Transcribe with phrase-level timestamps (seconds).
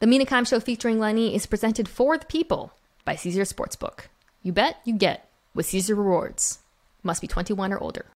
[0.00, 2.72] The Mina Kimes Show featuring Lenny is presented for the people
[3.04, 4.02] by Caesars Sportsbook.
[4.44, 6.60] You bet, you get with Caesar Rewards.
[7.02, 8.06] Must be 21 or older.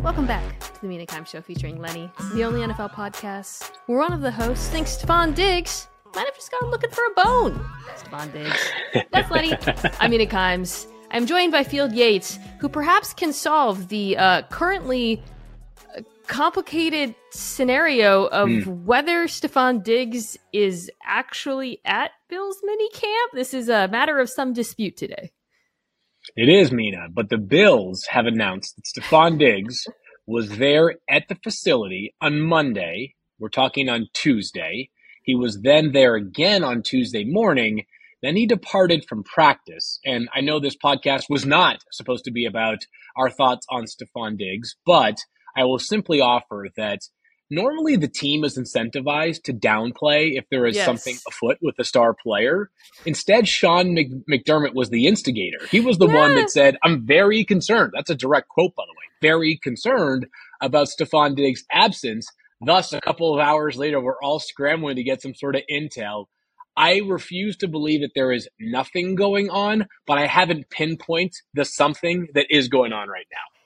[0.00, 4.12] Welcome back to the Mina Kimes Show featuring Lenny, the only NFL podcast where one
[4.12, 7.68] of the hosts thinks Stefon Diggs might have just gone looking for a bone.
[7.96, 9.08] Stefon Diggs.
[9.10, 9.54] That's Lenny.
[9.98, 10.86] I'm Mina Kimes.
[11.10, 15.20] I'm joined by Field Yates, who perhaps can solve the uh, currently
[16.28, 18.84] complicated scenario of Hmm.
[18.84, 23.32] whether Stefon Diggs is actually at Bill's mini camp.
[23.32, 25.30] This is a matter of some dispute today.
[26.36, 29.84] It is Mina, but the Bills have announced that Stefon Diggs
[30.26, 33.14] was there at the facility on Monday.
[33.38, 34.90] We're talking on Tuesday.
[35.22, 37.84] He was then there again on Tuesday morning.
[38.22, 40.00] Then he departed from practice.
[40.04, 42.78] And I know this podcast was not supposed to be about
[43.16, 45.16] our thoughts on Stefon Diggs, but
[45.56, 47.00] I will simply offer that
[47.50, 50.84] normally the team is incentivized to downplay if there is Yes.
[50.84, 52.70] something afoot with a star player.
[53.06, 55.58] Instead, Sean Mc- McDermott was the instigator.
[55.70, 57.92] He was the one that said, I'm very concerned.
[57.94, 59.04] That's a direct quote, by the way.
[59.22, 60.26] Very concerned
[60.60, 62.28] about Stefon Diggs' absence.
[62.64, 66.26] Thus, a couple of hours later, we're all scrambling to get some sort of intel.
[66.76, 71.64] I refuse to believe that there is nothing going on, but I haven't pinpointed the
[71.64, 73.57] something that is going on right now.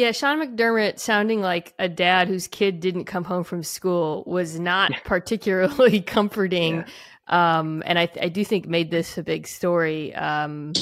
[0.00, 4.58] Yeah, Sean McDermott sounding like a dad whose kid didn't come home from school was
[4.58, 6.86] not particularly comforting.
[7.26, 10.14] Um, and I, I do think made this a big story.
[10.14, 10.72] Um,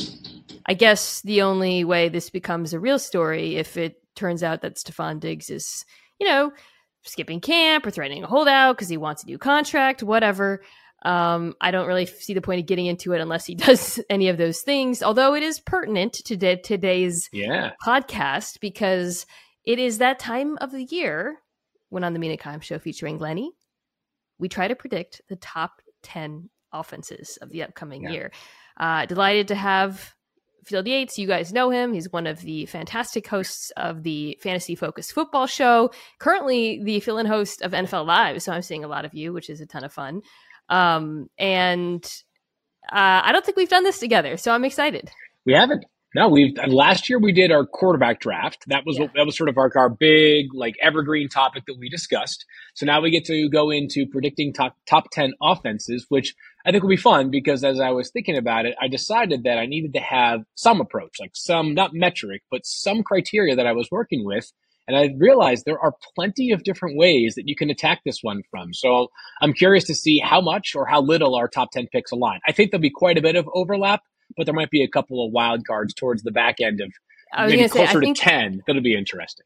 [0.67, 4.77] I guess the only way this becomes a real story if it turns out that
[4.77, 5.85] Stefon Diggs is,
[6.21, 6.53] you know,
[7.03, 10.63] skipping camp or threatening a holdout because he wants a new contract, whatever.
[11.05, 14.29] Um, I don't really see the point of getting into it unless he does any
[14.29, 15.03] of those things.
[15.03, 17.73] Although it is pertinent to today- today's Yeah.
[17.87, 19.25] podcast because
[19.65, 21.39] it is that time of the year
[21.91, 23.53] when on the Mina Kimes show featuring Lenny,
[24.39, 28.11] we try to predict the top 10 offenses of the upcoming Yeah.
[28.11, 28.33] year.
[28.77, 30.15] Uh, delighted to have
[30.65, 31.19] Field Yates.
[31.19, 31.95] You guys know him.
[31.95, 35.91] He's one of the fantastic hosts of the Fantasy Focus Football Show.
[36.19, 38.43] Currently, the fill-in host of NFL Live.
[38.43, 40.21] So I'm seeing a lot of you, which is a ton of fun.
[40.69, 42.05] Um, and
[42.93, 45.11] uh, I don't think we've done this together, so I'm excited.
[45.45, 45.85] We haven't.
[46.15, 48.65] No, we've last year we did our quarterback draft.
[48.69, 49.03] That was Yeah.
[49.05, 52.47] what that was sort of our, our big like evergreen topic that we discussed.
[52.75, 56.35] So now we get to go into predicting top top ten offenses, which
[56.65, 59.59] I think will be fun because as I was thinking about it, I decided that
[59.59, 63.73] I needed to have some approach, like some not metric, but some criteria that I
[63.73, 64.51] was working with.
[64.89, 68.43] And I realized there are plenty of different ways that you can attack this one
[68.51, 68.73] from.
[68.75, 69.09] So
[69.43, 72.41] I'm curious to see how much or how little our top 10 picks align.
[72.49, 74.01] I think there'll be quite a bit of overlap,
[74.37, 76.91] but there might be a couple of wild cards towards the back end of
[77.37, 79.45] maybe going to say, I closer think to 10 that'll be interesting.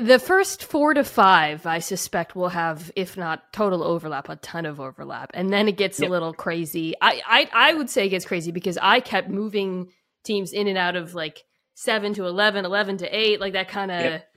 [0.00, 4.64] the first four to five, I suspect, will have, if not total overlap, a ton
[4.64, 6.08] of overlap, and then it gets Yep.
[6.08, 6.94] a little crazy.
[7.00, 9.88] I, I I would say it gets crazy because I kept moving
[10.24, 11.42] teams in and out of like
[11.74, 14.28] seven to 11, 11 to eight, like that kind of Yep.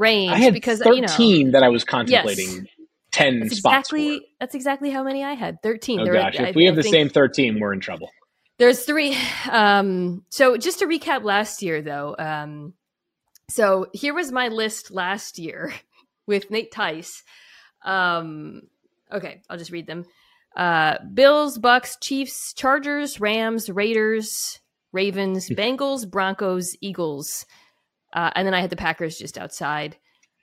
[0.00, 0.32] Range.
[0.32, 0.96] I had because 13
[1.38, 2.66] you know, that I was contemplating
[3.12, 5.62] 10 that's spots exactly that's exactly how many I had.
[5.62, 6.00] Thirteen.
[6.00, 8.10] Oh There were- gosh, I- if we have I the same 13, we're in trouble.
[8.58, 9.16] There's three.
[9.50, 12.14] Um, so just to recap last year, though.
[12.18, 12.74] Um,
[13.48, 15.72] so here was my list last year
[16.26, 17.22] with Nate Tice.
[17.84, 18.62] Um,
[19.12, 20.04] okay, I'll just read them.
[20.56, 24.60] Uh, Bills, Bucks, Chiefs, Chargers, Rams, Raiders,
[24.92, 27.46] Ravens, Bengals, Broncos, Eagles,
[28.12, 29.96] uh, and then I had the Packers just outside.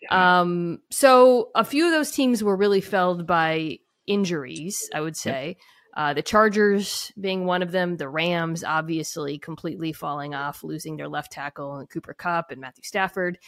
[0.09, 5.57] Um, so a few of those teams were really felled by injuries, I would say.
[5.95, 11.07] Uh, the Chargers being one of them, the Rams obviously completely falling off, losing their
[11.07, 13.39] left tackle and Cooper Kupp and Matthew Stafford.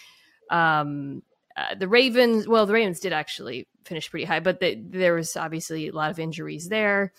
[0.50, 1.22] Um,
[1.56, 5.38] uh, the Ravens, well, the Ravens did actually finish pretty high, but the, there was
[5.38, 7.14] obviously a lot of injuries there.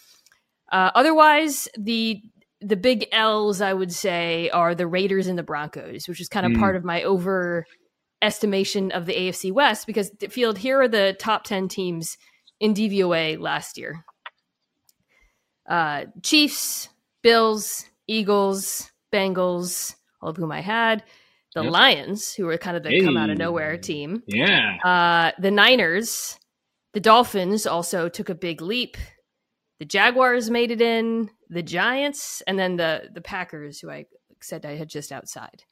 [0.73, 2.21] Uh, otherwise, the
[2.61, 6.45] the big L's I would say are the Raiders and the Broncos, which is kind
[6.47, 6.59] of Mm.
[6.59, 11.69] part of my overestimation of the AFC West because Field here are the top ten
[11.69, 12.17] teams
[12.61, 14.05] in DVOA last year.
[15.69, 16.89] Uh, Chiefs,
[17.23, 21.03] Bills, Eagles, Bengals, all of whom I had.
[21.55, 21.73] The Yep.
[21.73, 24.23] Lions, who were kind of the come out of nowhere team.
[24.29, 24.77] Yeah.
[24.85, 26.39] Uh, the Niners,
[26.93, 28.97] the Dolphins also took a big leap.
[29.81, 31.31] The Jaguars made it in.
[31.49, 34.05] The Giants, and then the the Packers, who I
[34.41, 35.65] said I had just outside.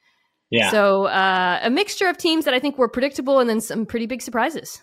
[0.51, 0.71] Yeah.
[0.71, 4.07] So uh, a mixture of teams that I think were predictable, and then some pretty
[4.07, 4.81] big surprises.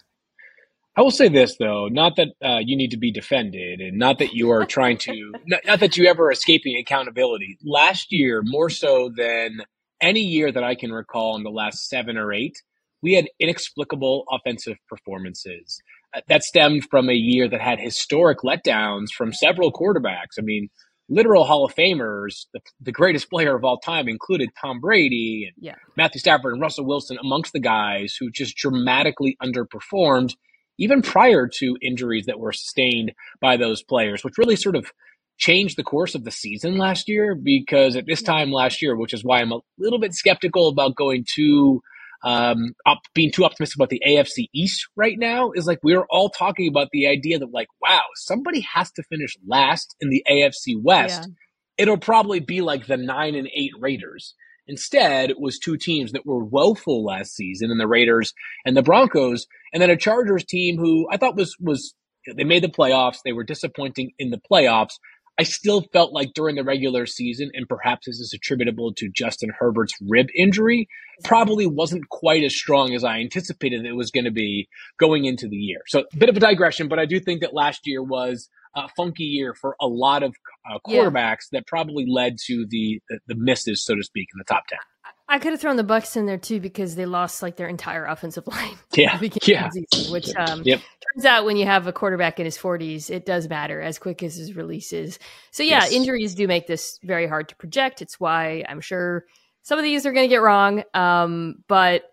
[0.97, 4.19] I will say this though, not that uh, you need to be defended, and not
[4.19, 7.57] that you are trying to, not, not that you ever escaping accountability.
[7.65, 9.63] Last year, more so than
[9.99, 12.61] any year that I can recall in the last seven or eight,
[13.01, 15.81] we had inexplicable offensive performances.
[16.27, 20.37] That stemmed from a year that had historic letdowns from several quarterbacks.
[20.39, 20.69] I mean,
[21.09, 25.63] literal Hall of Famers, the, the greatest player of all time included Tom Brady and
[25.63, 25.75] yeah.
[25.95, 30.33] Matthew Stafford and Russell Wilson amongst the guys who just dramatically underperformed
[30.77, 34.91] even prior to injuries that were sustained by those players, which really sort of
[35.37, 39.13] changed the course of the season last year because at this time last year, which
[39.13, 41.81] is why I'm a little bit skeptical about going too
[42.23, 46.29] um, up, being too optimistic about the AFC East right now is like we're all
[46.29, 50.81] talking about the idea that like, wow, somebody has to finish last in the AFC
[50.81, 51.21] West.
[51.23, 51.33] Yeah.
[51.77, 54.33] It'll probably be like the nine and eight Raiders.
[54.67, 58.33] Instead, it was two teams that were woeful last season, and the Raiders
[58.65, 61.93] and the Broncos, and then a Chargers team who I thought was was
[62.35, 63.17] they made the playoffs.
[63.23, 64.93] They were disappointing in the playoffs,
[65.37, 69.51] I still felt like during the regular season, and perhaps this is attributable to Justin
[69.57, 70.87] Herbert's rib injury,
[71.23, 75.47] probably wasn't quite as strong as I anticipated it was going to be going into
[75.47, 75.81] the year.
[75.87, 78.87] So, a bit of a digression, but I do think that last year was a
[78.95, 80.35] funky year for a lot of
[80.69, 81.59] uh, quarterbacks yeah.
[81.59, 84.79] that probably led to the, the, the misses, so to speak, in the top ten.
[85.27, 88.05] I could have thrown the Bucks in there too because they lost like their entire
[88.05, 88.75] offensive line.
[88.95, 89.69] Yeah, yeah.
[89.69, 90.81] Season, which um, yep.
[91.13, 94.21] turns out when you have a quarterback in his 40s, it does matter as quick
[94.21, 95.19] as his release is.
[95.51, 95.91] So yeah, yes.
[95.91, 98.01] injuries do make this very hard to project.
[98.01, 99.25] It's why I'm sure
[99.63, 100.83] some of these are going to get wrong.
[100.93, 102.03] Um, but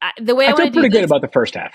[0.00, 1.74] I, the way I, I feel pretty good about the first half.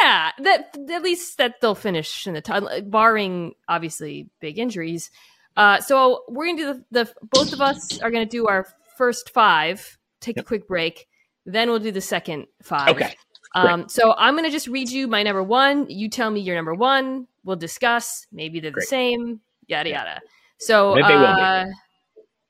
[0.00, 5.10] Yeah, that at least that they'll finish in the time, barring obviously big injuries.
[5.56, 8.66] Uh, so we're gonna do the, the both of us are gonna do our
[8.98, 10.44] first five, take yep.
[10.44, 11.06] a quick break,
[11.46, 12.90] then we'll do the second five.
[12.90, 13.14] Okay.
[13.54, 15.88] Um, so I'm going to just read you my number one.
[15.88, 17.26] You tell me your number one.
[17.44, 18.26] We'll discuss.
[18.30, 18.82] Maybe they're Great.
[18.82, 19.40] the same.
[19.66, 20.20] Yada yada.
[20.58, 21.66] So uh,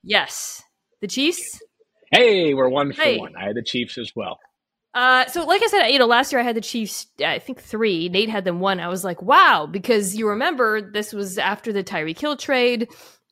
[0.03, 0.61] yes,
[0.99, 1.61] the Chiefs.
[2.11, 3.17] Hey, we're one for hey.
[3.17, 3.35] one.
[3.37, 4.39] I had the Chiefs as well.
[4.93, 7.07] Uh, so like I said, you know, last year I had the Chiefs.
[7.23, 8.09] I think three.
[8.09, 8.79] Nate had them one.
[8.79, 12.89] I was like, wow, because you remember this was after the Tyreek Hill trade.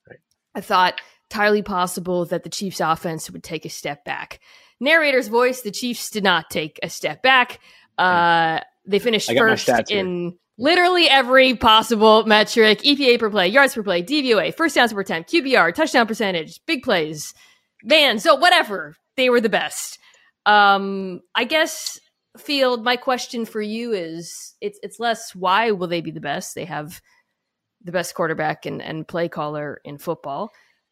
[0.07, 0.19] Right.
[0.55, 4.39] I thought entirely possible that the Chiefs offense would take a step back.
[4.79, 7.59] Narrator's voice, the Chiefs did not take a step back.
[7.97, 14.03] Uh, they finished first in literally every possible metric EPA per play, yards per play,
[14.03, 17.33] DVOA, first downs per attempt, QBR, touchdown percentage, big plays.
[17.83, 18.95] Man, so whatever.
[19.17, 19.97] They were the best.
[20.45, 21.99] Um, I guess,
[22.37, 26.53] Field, my question for you is it's, it's less why will they be the best?
[26.53, 27.01] They have
[27.83, 30.51] the best quarterback and, and play caller in football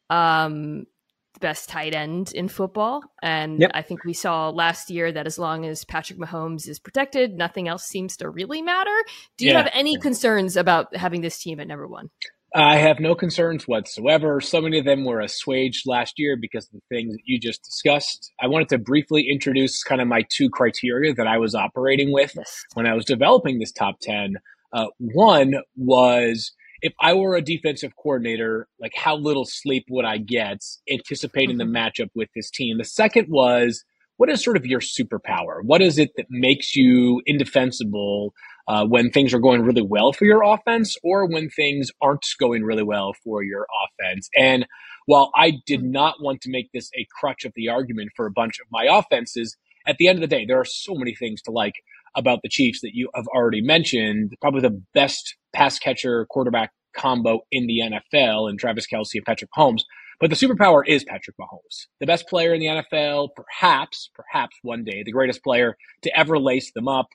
[0.09, 0.85] um,
[1.33, 3.01] the best tight end in football.
[3.21, 3.71] And yep.
[3.73, 7.67] I think we saw last year that as long as Patrick Mahomes is protected, nothing
[7.67, 8.95] else seems to really matter.
[9.37, 9.63] Do you yeah.
[9.63, 12.09] have any concerns about having this team at number one?
[12.55, 14.39] I have no concerns whatsoever.
[14.39, 17.65] So many of them were assuaged last year because of the things that you just
[17.65, 18.31] discussed.
[18.39, 22.31] I wanted to briefly introduce kind of my two criteria that I was operating with
[22.33, 22.63] yes.
[22.73, 24.35] when I was developing this top 10.
[24.71, 30.17] Uh, one was if I were a defensive coordinator, like how little sleep would I
[30.17, 30.59] get
[30.91, 31.71] anticipating mm-hmm.
[31.71, 32.77] the matchup with this team?
[32.77, 33.83] The second was,
[34.17, 35.63] what is sort of your superpower?
[35.63, 38.33] What is it that makes you indefensible
[38.67, 42.63] uh, when things are going really well for your offense or when things aren't going
[42.63, 44.29] really well for your offense?
[44.35, 44.65] And
[45.05, 45.91] while I did mm.
[45.91, 48.87] not want to make this a crutch of the argument for a bunch of my
[48.89, 49.57] offenses,
[49.87, 51.75] at the end of the day, there are so many things to like
[52.15, 54.33] about the Chiefs that you have already mentioned.
[54.41, 59.49] Probably the best pass catcher quarterback combo in the NFL and Travis Kelce and Patrick
[59.57, 59.81] Mahomes.
[60.19, 64.85] But the superpower is Patrick Mahomes, the best player in the NFL, perhaps, perhaps one
[64.85, 67.07] day, the greatest player to ever lace them up.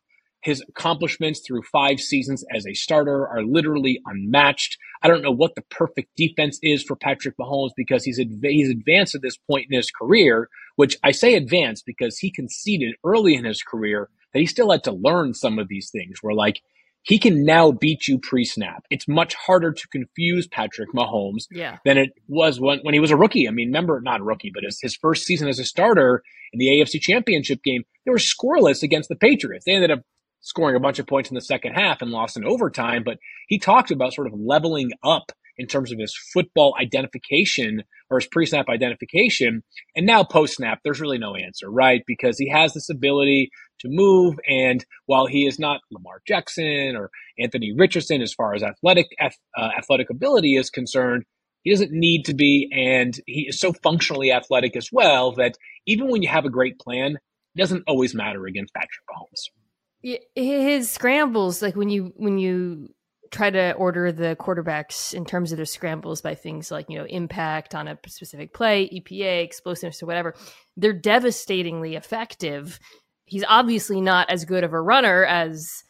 [0.43, 4.79] His accomplishments through five seasons as a starter are literally unmatched.
[5.03, 8.71] I don't know what the perfect defense is for Patrick Mahomes because he's adv- he's
[8.71, 13.35] advanced at this point in his career, which I say advanced because he conceded early
[13.35, 16.19] in his career that he still had to learn some of these things.
[16.23, 16.61] Where like
[17.03, 18.85] he can now beat you pre-snap.
[18.91, 21.79] It's much harder to confuse Patrick Mahomes yeah.
[21.85, 23.49] than it was when, when he was a rookie.
[23.49, 26.23] I mean, remember, not a rookie, but his, his first season as a starter
[26.53, 29.65] in the AFC championship game, they were scoreless against the Patriots.
[29.65, 30.03] They ended up
[30.41, 33.19] scoring a bunch of points in the second half and lost in overtime, but
[33.49, 38.29] he talked about sort of leveling up in terms of his football identification or his
[38.29, 39.63] pre-snap identification.
[39.95, 42.03] And now post-snap, there's really no answer, right?
[42.07, 44.37] Because he has this ability to move.
[44.49, 49.31] And while he is not Lamar Jackson or Anthony Richardson as far as athletic uh,
[49.77, 51.25] athletic ability is concerned,
[51.63, 52.71] he doesn't need to be.
[52.73, 56.79] And he is so functionally athletic as well that even when you have a great
[56.79, 57.17] plan,
[57.55, 60.19] it doesn't always matter against Patrick Mahomes.
[60.35, 62.89] His scrambles, like when you when you
[63.31, 67.05] try to order the quarterbacks in terms of their scrambles by things like you know
[67.05, 70.35] impact on a specific play, EPA, explosiveness, or whatever,
[70.77, 72.81] they're devastatingly effective.
[73.25, 75.85] He's obviously not as good of a runner as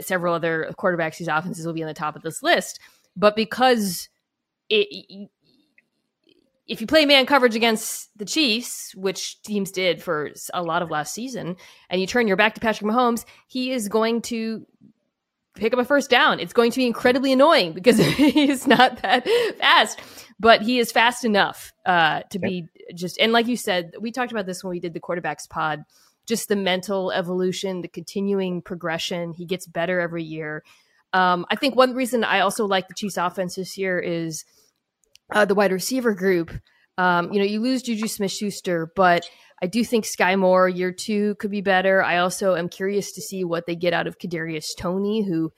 [0.00, 2.80] several other quarterbacks whose offenses will be on the top of this list.
[3.14, 4.08] But because
[4.68, 5.28] it,
[6.66, 10.90] if you play man coverage against the Chiefs, which teams did for a lot of
[10.90, 11.56] last season,
[11.88, 14.66] and you turn your back to Patrick Mahomes, he is going to
[15.56, 16.40] pick up a first down.
[16.40, 19.26] It's going to be incredibly annoying because he's not that
[19.58, 20.00] fast,
[20.38, 23.18] but he is fast enough uh, to be just.
[23.18, 25.84] And like you said, we talked about this when we did the quarterbacks pod.
[26.26, 29.32] Just the mental evolution, the continuing progression.
[29.32, 30.64] He gets better every year.
[31.12, 34.44] Um, I think one reason I also like the Chiefs' offense this year is
[35.30, 36.50] uh, the wide receiver group.
[36.98, 39.28] Um, you know, you lose Juju Smith Schuster, but
[39.62, 42.02] I do think Sky Moore year two could be better.
[42.02, 45.50] I also am curious to see what they get out of Kadarius Toney, who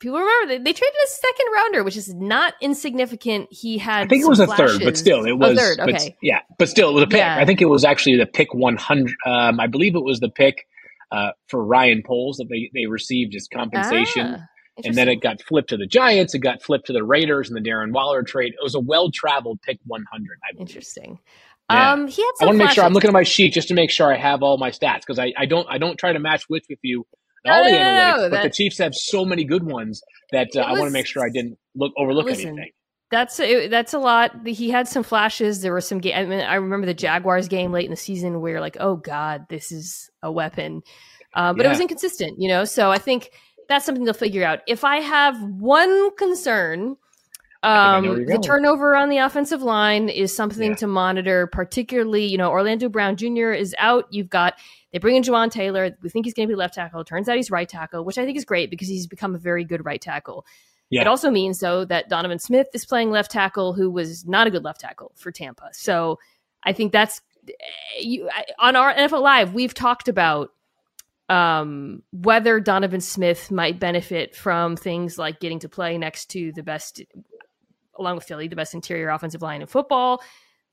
[0.00, 3.48] people remember they, they, traded a second rounder, which is not insignificant.
[3.50, 5.80] He had I think it was a third, but still it was a third.
[5.80, 7.18] Okay, but, yeah, but still it was a pick.
[7.18, 7.36] Yeah.
[7.36, 9.14] I think it was actually the pick one hundred.
[9.24, 10.66] Um, I believe it was the pick
[11.12, 14.36] uh, for Ryan Poles that they they received as compensation.
[14.38, 14.46] Ah.
[14.82, 16.34] And then it got flipped to the Giants.
[16.34, 18.54] It got flipped to the Raiders and the Darren Waller trade.
[18.54, 20.26] It was a well traveled pick 100.
[20.58, 21.18] Interesting.
[21.70, 21.92] Yeah.
[21.92, 23.74] Um, he had I want to make sure I'm looking at my sheet just to
[23.74, 26.18] make sure I have all my stats because I, I don't I don't try to
[26.18, 27.06] match wits with you
[27.46, 30.60] all no, the analytics, no, but the Chiefs have so many good ones that uh,
[30.60, 32.70] was, I want to make sure I didn't look overlook listen, anything.
[33.10, 34.46] That's it, that's a lot.
[34.46, 35.62] He had some flashes.
[35.62, 36.00] There were some.
[36.00, 38.76] Ga- I, mean, I remember the Jaguars game late in the season where you're like,
[38.78, 40.82] oh god, this is a weapon,
[41.34, 41.66] uh, but yeah.
[41.66, 42.36] it was inconsistent.
[42.38, 43.30] You know, so I think
[43.68, 44.60] that's something they'll figure out.
[44.68, 46.96] If I have one concern,
[47.62, 50.76] um, the turnover on the offensive line is something yeah.
[50.76, 53.52] to monitor, particularly, you know, Orlando Brown Jr.
[53.52, 54.06] is out.
[54.10, 54.54] You've got,
[54.92, 55.94] they bring in Jawaan Taylor.
[56.02, 57.04] We think he's going to be left tackle.
[57.04, 59.64] Turns out he's right tackle, which I think is great because he's become a very
[59.64, 60.46] good right tackle.
[60.88, 61.02] Yeah.
[61.02, 64.50] It also means, though, that Donovan Smith is playing left tackle, who was not a
[64.50, 65.68] good left tackle for Tampa.
[65.72, 66.18] So
[66.64, 67.52] I think that's, eh,
[68.00, 70.50] you, on our NFL Live, we've talked about
[71.28, 76.64] um, whether Donovan Smith might benefit from things like getting to play next to the
[76.64, 77.02] best,
[78.00, 80.22] along with Philly, the best interior offensive line in football.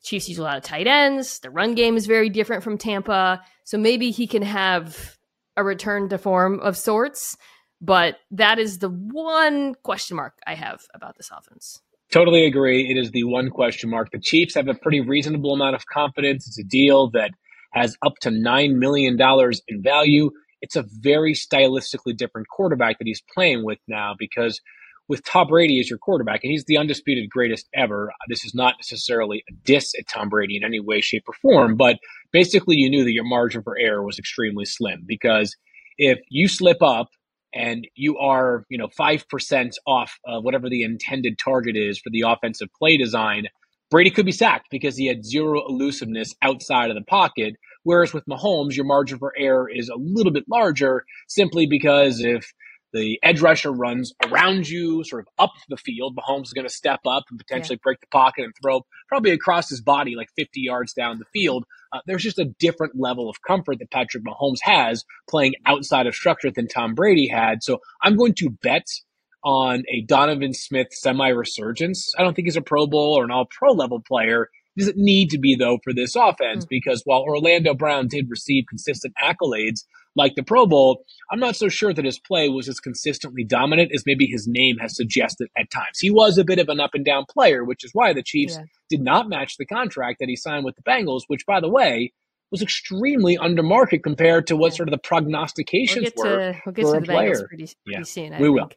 [0.03, 1.39] Chiefs use a lot of tight ends.
[1.39, 3.41] The run game is very different from Tampa.
[3.63, 5.17] So maybe he can have
[5.55, 7.37] a return to form of sorts.
[7.81, 11.81] But that is the one question mark I have about this offense.
[12.11, 12.89] Totally agree.
[12.89, 14.11] It is the one question mark.
[14.11, 16.47] The Chiefs have a pretty reasonable amount of confidence.
[16.47, 17.31] It's a deal that
[17.73, 19.19] has up to $9 million
[19.67, 20.31] in value
[20.61, 24.61] it's a very stylistically different quarterback that he's playing with now because
[25.09, 28.11] with Tom Brady as your quarterback, and he's the undisputed greatest ever.
[28.27, 31.75] This is not necessarily a diss at Tom Brady in any way, shape, or form,
[31.77, 31.97] but
[32.31, 35.55] basically you knew that your margin for error was extremely slim because
[35.97, 37.07] if you slip up
[37.53, 42.25] and you are, you know, 5% off of whatever the intended target is for the
[42.27, 43.47] offensive play design,
[43.89, 47.55] Brady could be sacked because he had zero elusiveness outside of the pocket.
[47.83, 52.51] Whereas with Mahomes, your margin for error is a little bit larger simply because if
[52.93, 56.73] the edge rusher runs around you, sort of up the field, Mahomes is going to
[56.73, 57.83] step up and potentially yeah.
[57.83, 61.65] break the pocket and throw probably across his body like 50 yards down the field.
[61.91, 66.15] Uh, there's just a different level of comfort that Patrick Mahomes has playing outside of
[66.15, 67.63] structure than Tom Brady had.
[67.63, 68.87] So I'm going to bet
[69.43, 72.11] on a Donovan Smith semi resurgence.
[72.17, 74.49] I don't think he's a Pro Bowl or an all pro level player.
[74.75, 76.69] He doesn't need to be, though, for this offense mm-hmm.
[76.69, 79.85] because while Orlando Brown did receive consistent accolades
[80.17, 83.91] like the Pro Bowl, I'm not so sure that his play was as consistently dominant
[83.93, 85.99] as maybe his name has suggested at times.
[85.99, 88.55] He was a bit of an up and down player, which is why the Chiefs
[88.55, 88.65] yeah.
[88.89, 92.11] did not match the contract that he signed with the Bengals, which, by the way,
[92.51, 94.77] was extremely under market compared to what yeah.
[94.77, 97.31] sort of the prognostications we'll were to, we'll get for to the player.
[97.31, 98.03] Bengals pretty, pretty yeah.
[98.03, 98.33] soon.
[98.33, 98.55] I we think.
[98.55, 98.69] will.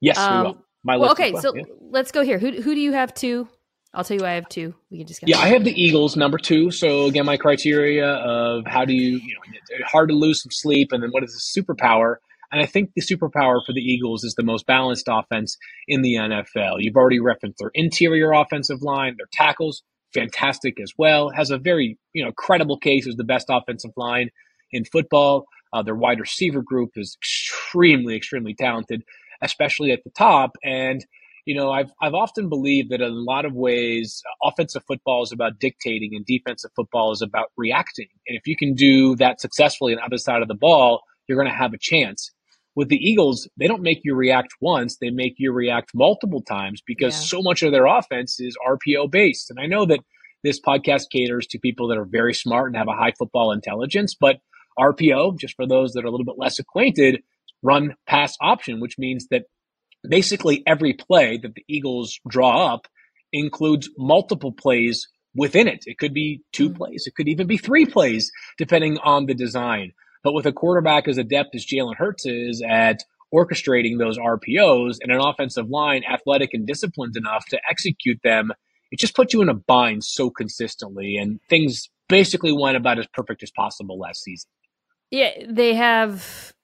[0.00, 0.58] Yes, um, we will.
[0.84, 1.42] My well, okay, well.
[1.42, 1.62] so yeah.
[1.90, 2.38] let's go here.
[2.38, 3.48] Who who do you have two?
[3.96, 4.74] I'll tell you I have two.
[4.90, 5.38] We can just yeah.
[5.38, 6.70] I have the Eagles number two.
[6.70, 10.92] So again, my criteria of how do you you know hard to lose some sleep,
[10.92, 12.16] and then what is the superpower?
[12.52, 15.56] And I think the superpower for the Eagles is the most balanced offense
[15.88, 16.76] in the NFL.
[16.78, 21.30] You've already referenced their interior offensive line, their tackles, fantastic as well.
[21.30, 24.28] Has a very you know credible case as the best offensive line
[24.72, 25.46] in football.
[25.72, 29.02] Uh, their wide receiver group is extremely, extremely talented
[29.42, 30.56] especially at the top.
[30.62, 31.04] And
[31.46, 35.22] you know, I've I've often believed that in a lot of ways, uh, offensive football
[35.22, 38.08] is about dictating, and defensive football is about reacting.
[38.26, 41.38] And if you can do that successfully on the other side of the ball, you're
[41.38, 42.32] going to have a chance.
[42.74, 46.82] With the Eagles, they don't make you react once; they make you react multiple times
[46.84, 47.26] because yeah.
[47.26, 49.48] so much of their offense is RPO based.
[49.48, 50.00] And I know that
[50.42, 54.16] this podcast caters to people that are very smart and have a high football intelligence,
[54.18, 54.38] but
[54.78, 57.22] RPO, just for those that are a little bit less acquainted,
[57.62, 59.44] run pass option, which means that
[60.08, 62.86] basically every play that the Eagles draw up
[63.32, 65.84] includes multiple plays within it.
[65.86, 66.76] It could be 2 mm-hmm.
[66.76, 69.92] plays, it could even be three plays, depending on the design.
[70.24, 73.00] But with a quarterback as adept as Jalen Hurts is at
[73.32, 78.52] orchestrating those RPOs and an offensive line athletic and disciplined enough to execute them,
[78.90, 81.16] it just puts you in a bind so consistently.
[81.16, 84.48] And things basically went about as perfect as possible last season.
[85.10, 86.54] Yeah, they have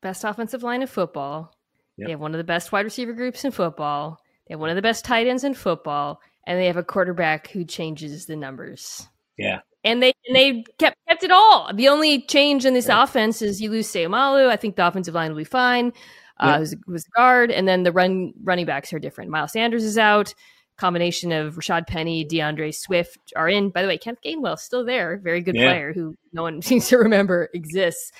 [0.00, 1.57] best offensive line of football.
[1.98, 2.06] Yep.
[2.06, 4.20] They have one of the best wide receiver groups in football.
[4.46, 7.50] They have one of the best tight ends in football, and they have a quarterback
[7.50, 9.06] who changes the numbers.
[9.36, 9.60] Yeah.
[9.84, 11.70] And they and they kept kept it all.
[11.74, 13.02] The only change in this yeah.
[13.02, 14.48] offense is you lose Seumalo.
[14.48, 15.92] I think the offensive line will be fine.
[16.40, 16.58] Uh, yeah.
[16.58, 19.30] was, was guard, and then the run running backs are different.
[19.30, 20.34] Miles Sanders is out.
[20.76, 23.70] Combination of Rashad Penny, DeAndre Swift are in.
[23.70, 25.68] By the way, Kenneth Gainwell still there, very good yeah.
[25.68, 28.12] player who no one seems to remember exists.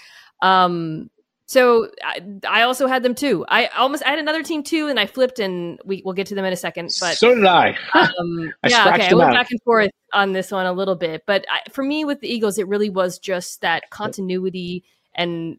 [0.42, 1.10] Um,
[1.48, 3.46] so I, I, also had them too.
[3.48, 6.34] I almost I had another team too, and I flipped, and we we'll get to
[6.34, 6.94] them in a second.
[7.00, 7.74] But so did I.
[7.94, 9.08] Um, I yeah, okay.
[9.08, 9.34] I went out.
[9.34, 12.28] back and forth on this one a little bit, but I, for me with the
[12.28, 15.56] Eagles, it really was just that continuity and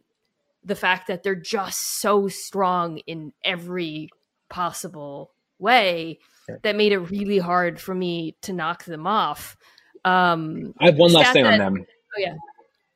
[0.64, 4.10] the fact that they're just so strong in every
[4.48, 6.20] possible way
[6.62, 9.58] that made it really hard for me to knock them off.
[10.06, 11.86] Um, I have one last thing that, on them.
[12.16, 12.36] Oh yeah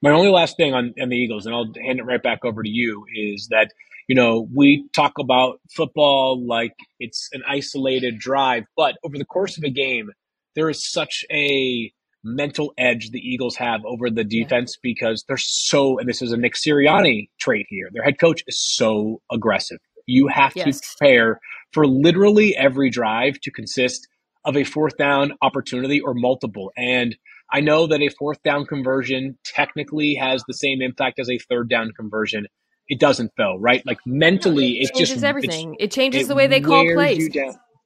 [0.03, 2.61] my only last thing on, on the Eagles, and I'll hand it right back over
[2.61, 3.71] to you, is that
[4.07, 9.57] you know we talk about football like it's an isolated drive, but over the course
[9.57, 10.11] of a game,
[10.55, 11.91] there is such a
[12.23, 14.91] mental edge the Eagles have over the defense yeah.
[14.93, 17.89] because they're so, and this is a Nick Sirianni trait here.
[17.91, 19.79] Their head coach is so aggressive.
[20.05, 20.79] You have yes.
[20.79, 21.39] to prepare
[21.71, 24.07] for literally every drive to consist
[24.45, 26.71] of a fourth down opportunity or multiple.
[26.75, 27.15] And
[27.53, 31.69] I know that a fourth down conversion technically has the same impact as a third
[31.69, 32.47] down conversion.
[32.87, 33.85] It doesn't, Phil, right?
[33.85, 35.75] Like mentally, it, it changes everything.
[35.79, 37.29] It changes it the way they call plays.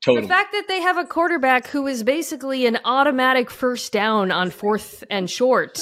[0.04, 0.22] Totally.
[0.22, 4.52] The fact that they have a quarterback who is basically an automatic first down on
[4.52, 5.82] fourth and short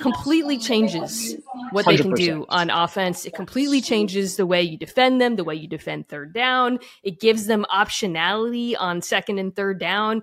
[0.00, 1.36] completely changes
[1.72, 3.26] what they can do on offense.
[3.26, 6.78] It completely changes the way you defend them, the way you defend third down.
[7.02, 10.22] It gives them optionality on second and third down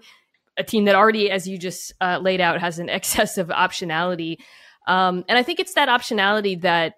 [0.58, 4.38] a team that already, as you just uh, laid out, has an excess of optionality.
[4.88, 6.96] Um, and I think it's that optionality that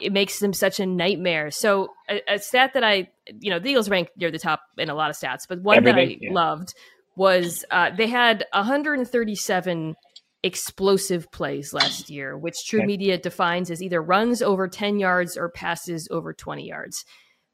[0.00, 1.50] it makes them such a nightmare.
[1.50, 3.08] So a, a, stat that I,
[3.40, 5.78] you know, the Eagles ranked near the top in a lot of stats, but one
[5.78, 6.32] Everything, that I yeah.
[6.32, 6.74] loved
[7.16, 9.96] was uh, they had 137
[10.42, 12.86] explosive plays last year, which True okay.
[12.86, 17.04] Media defines as either runs over 10 yards or passes over 20 yards.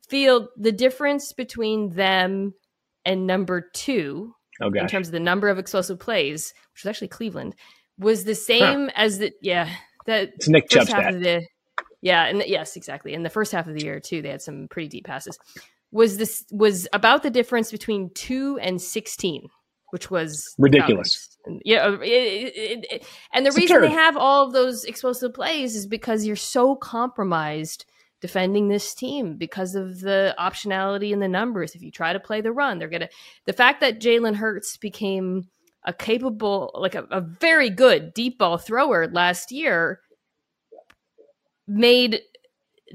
[0.08, 2.52] Field, the difference between them
[3.06, 7.08] and number two oh, in terms of the number of explosive plays, which was actually
[7.08, 7.54] Cleveland,
[7.98, 8.92] was the same huh.
[8.96, 9.68] as the yeah
[10.06, 11.46] that it's Nick first half of the
[12.02, 14.42] yeah and the, yes exactly in the first half of the year too they had
[14.42, 15.38] some pretty deep passes.
[15.92, 19.48] Was this was about the difference between two and sixteen
[19.94, 21.38] which was ridiculous.
[21.64, 25.32] Yeah, uh, it, it, it, and the it's reason they have all of those explosive
[25.32, 27.84] plays is because you're so compromised
[28.24, 31.74] defending this team because of the optionality and the numbers.
[31.74, 33.10] If you try to play the run, they're gonna.
[33.44, 35.50] The fact that Jalen Hurts became
[35.84, 40.00] a capable, like a, a very good deep ball thrower last year,
[41.68, 42.22] made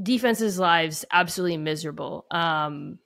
[0.01, 2.25] defenses' lives absolutely miserable.
[2.31, 2.97] Um,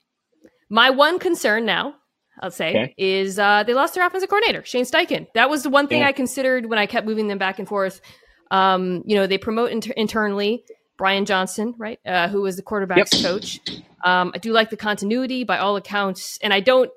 [0.70, 1.96] my one concern now,
[2.40, 2.94] I'll say, okay.
[2.98, 5.28] is uh, they lost their offensive coordinator, Shane Steichen.
[5.36, 6.08] That was the one thing yeah.
[6.08, 8.00] I considered when I kept moving them back and forth.
[8.50, 10.64] Um, you know, they promote inter- internally.
[10.98, 13.24] Brian Johnson, right, uh, who was the quarterback's yep.
[13.24, 13.60] coach.
[14.04, 16.92] Um, I do like the continuity by all accounts, and I don't.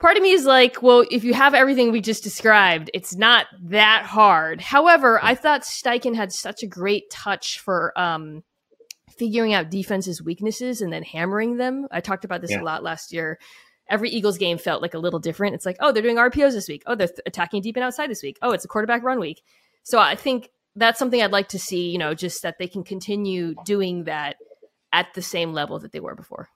[0.00, 3.46] Part of me is like, well, if you have everything we just described, it's not
[3.62, 4.60] that hard.
[4.60, 8.42] However, I thought Steichen had such a great touch for um,
[9.16, 11.86] figuring out defenses' weaknesses and then hammering them.
[11.92, 12.62] I talked about this yeah.
[12.62, 13.38] a lot last year.
[13.88, 15.54] Every Eagles game felt like a little different.
[15.54, 16.82] It's like, oh, they're doing RPOs this week.
[16.86, 18.38] Oh, they're th- attacking deep and outside this week.
[18.42, 19.42] Oh, it's a quarterback run week.
[19.84, 22.84] So I think that's something I'd like to see, you know, just that they can
[22.84, 24.36] continue doing that
[24.92, 26.48] at the same level that they were before.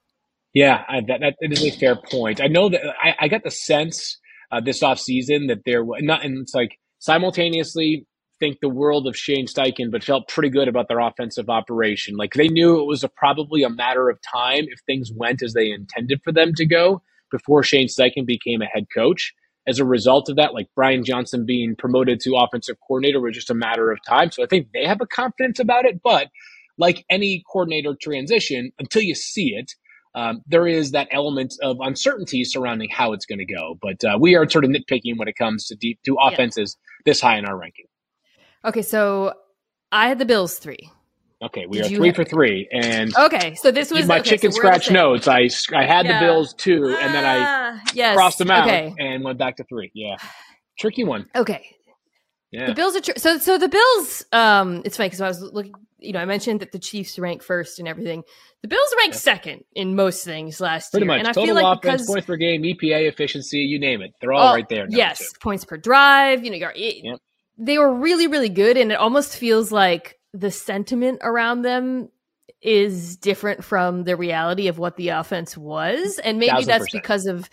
[0.55, 2.41] Yeah, I, that, that is a fair point.
[2.41, 4.19] I know that I, I got the sense
[4.51, 8.07] uh, this offseason that there was not, and it's like simultaneously
[8.39, 12.17] think the world of Shane Steichen, but felt pretty good about their offensive operation.
[12.17, 15.53] Like they knew it was a, probably a matter of time if things went as
[15.53, 19.35] they intended for them to go before Shane Steichen became a head coach
[19.67, 23.51] as a result of that, like Brian Johnson being promoted to offensive coordinator was just
[23.51, 24.31] a matter of time.
[24.31, 26.01] So I think they have a confidence about it.
[26.03, 26.29] But
[26.79, 29.73] like any coordinator transition, until you see it,
[30.15, 33.79] um, there is that element of uncertainty surrounding how it's going to go.
[33.83, 37.13] But uh, we are sort of nitpicking when it comes to deep to offenses yeah.
[37.13, 37.87] this high in our ranking.
[38.65, 39.35] Okay, so
[39.93, 40.91] I had the Bills three.
[41.43, 42.17] Okay, we Did are three have...
[42.17, 45.29] for three, and okay, so this was my okay, chicken so scratch notes.
[45.29, 46.19] I I had yeah.
[46.19, 48.17] the Bills two, and then I yes.
[48.17, 48.95] crossed them out okay.
[48.99, 49.91] and went back to three.
[49.93, 50.17] Yeah,
[50.79, 51.27] tricky one.
[51.35, 51.77] Okay,
[52.53, 52.67] Yeah.
[52.69, 54.25] The Bills are tr- so so the Bills.
[54.33, 55.75] Um, it's funny because I was looking.
[55.99, 58.23] You know, I mentioned that the Chiefs rank first and everything.
[58.63, 59.21] The Bills ranked yeah.
[59.21, 61.09] second in most things last Pretty year.
[61.09, 61.19] Much.
[61.19, 64.13] And I Total feel like offense, because, points per game, EPA, efficiency, you name it,
[64.21, 64.87] they're all oh, right there.
[64.89, 65.39] Yes, two.
[65.41, 66.45] points per drive.
[66.45, 67.19] You know, it, yep.
[67.59, 72.11] they were really really good, and it almost feels like the sentiment around them
[72.63, 77.49] is different from the reality of what the offense was, and maybe that's because of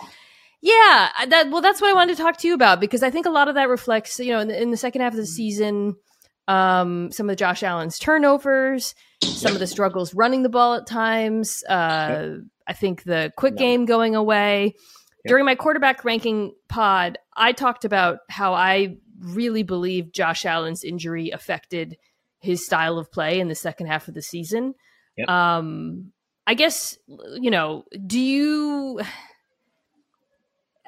[0.61, 3.25] yeah, that well, that's what I wanted to talk to you about because I think
[3.25, 5.25] a lot of that reflects, you know, in the, in the second half of the
[5.25, 5.95] season,
[6.47, 11.65] um, some of Josh Allen's turnovers, some of the struggles running the ball at times.
[11.65, 14.75] Uh, I think the quick game going away.
[15.25, 21.31] During my quarterback ranking pod, I talked about how I really believe Josh Allen's injury
[21.31, 21.97] affected
[22.43, 24.75] his style of play in the second half of the season.
[25.17, 25.29] Yep.
[25.29, 26.11] Um,
[26.45, 28.99] I guess you know, do you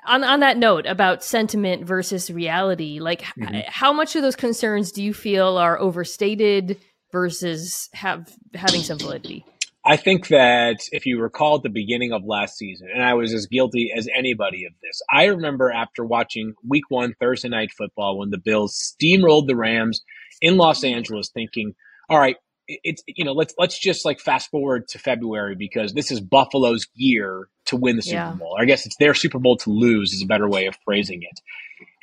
[0.06, 3.56] on on that note about sentiment versus reality, like mm-hmm.
[3.56, 6.78] h- how much of those concerns do you feel are overstated
[7.12, 9.46] versus have having some validity?
[9.88, 13.34] I think that if you recall at the beginning of last season, and I was
[13.34, 18.18] as guilty as anybody of this, I remember after watching week one Thursday night football
[18.18, 20.02] when the Bills steamrolled the Rams
[20.42, 21.74] in Los Angeles, thinking,
[22.10, 26.12] all right, it's you know let's let's just like fast forward to February because this
[26.12, 28.32] is Buffalo's year to win the Super yeah.
[28.32, 28.58] Bowl.
[28.60, 31.40] I guess it's their Super Bowl to lose is a better way of phrasing it.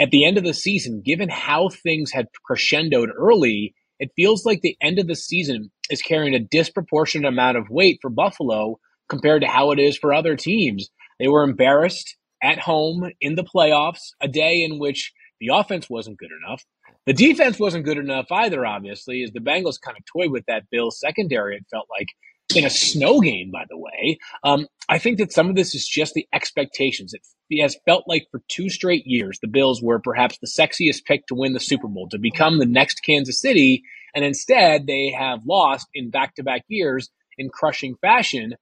[0.00, 4.60] At the end of the season, given how things had crescendoed early, it feels like
[4.60, 9.42] the end of the season is carrying a disproportionate amount of weight for Buffalo compared
[9.42, 10.88] to how it is for other teams.
[11.18, 16.18] They were embarrassed at home in the playoffs, a day in which the offense wasn't
[16.18, 16.64] good enough.
[17.06, 20.70] The defense wasn't good enough either, obviously, as the Bengals kind of toyed with that
[20.70, 22.08] Bills secondary, it felt like.
[22.54, 24.18] In a snow game, by the way.
[24.44, 27.14] Um, I think that some of this is just the expectations.
[27.14, 27.22] It,
[27.62, 31.34] has felt like for two straight years, the Bills were perhaps the sexiest pick to
[31.34, 33.84] win the Super Bowl, to become the next Kansas City.
[34.14, 38.54] And instead, they have lost in back to back years in crushing fashion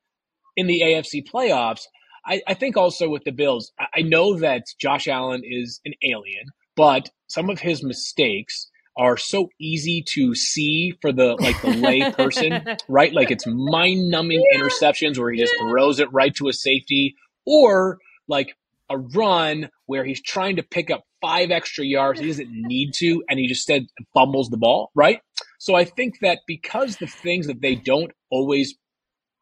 [0.57, 1.83] in the AFC playoffs.
[2.25, 5.95] I, I, think also with the Bills, I, I know that Josh Allen is an
[6.05, 6.47] alien
[6.81, 12.11] but some of his mistakes are so easy to see for the like the lay
[12.17, 13.13] person, right?
[13.13, 14.59] Like it's mind-numbing yeah.
[14.59, 15.69] interceptions where he just yeah.
[15.69, 18.57] throws it right to a safety, or like
[18.89, 23.23] a run where he's trying to pick up five extra yards he doesn't need to,
[23.29, 25.21] and he just said fumbles the ball, right?
[25.59, 28.75] So I think that because the things that they don't always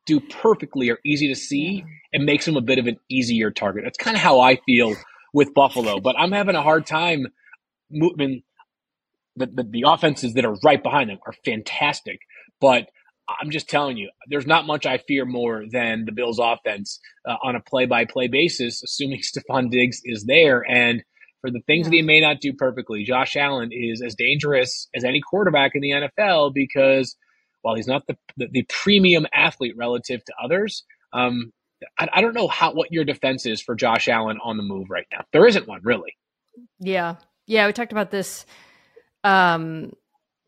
[0.06, 3.84] do perfectly are easy to see, it makes him a bit of an easier target.
[3.84, 4.96] That's kind of how I feel
[5.32, 7.26] with Buffalo, but I'm having a hard time
[7.90, 8.42] moving.
[9.36, 12.18] The, the, the offenses that are right behind them are fantastic,
[12.60, 12.88] but
[13.28, 17.36] I'm just telling you, there's not much I fear more than the Bills' offense uh,
[17.42, 20.64] on a play-by-play basis, assuming Stefon Diggs is there.
[20.68, 21.04] And
[21.40, 21.90] for the things yeah.
[21.90, 25.82] that he may not do perfectly, Josh Allen is as dangerous as any quarterback in
[25.82, 27.16] the NFL because
[27.62, 31.52] while he's not the the, the premium athlete relative to others, um,
[31.98, 34.90] I, I don't know how what your defense is for Josh Allen on the move
[34.90, 35.24] right now.
[35.32, 36.16] There isn't one really.
[36.80, 38.46] Yeah, yeah, we talked about this.
[39.24, 39.92] Um,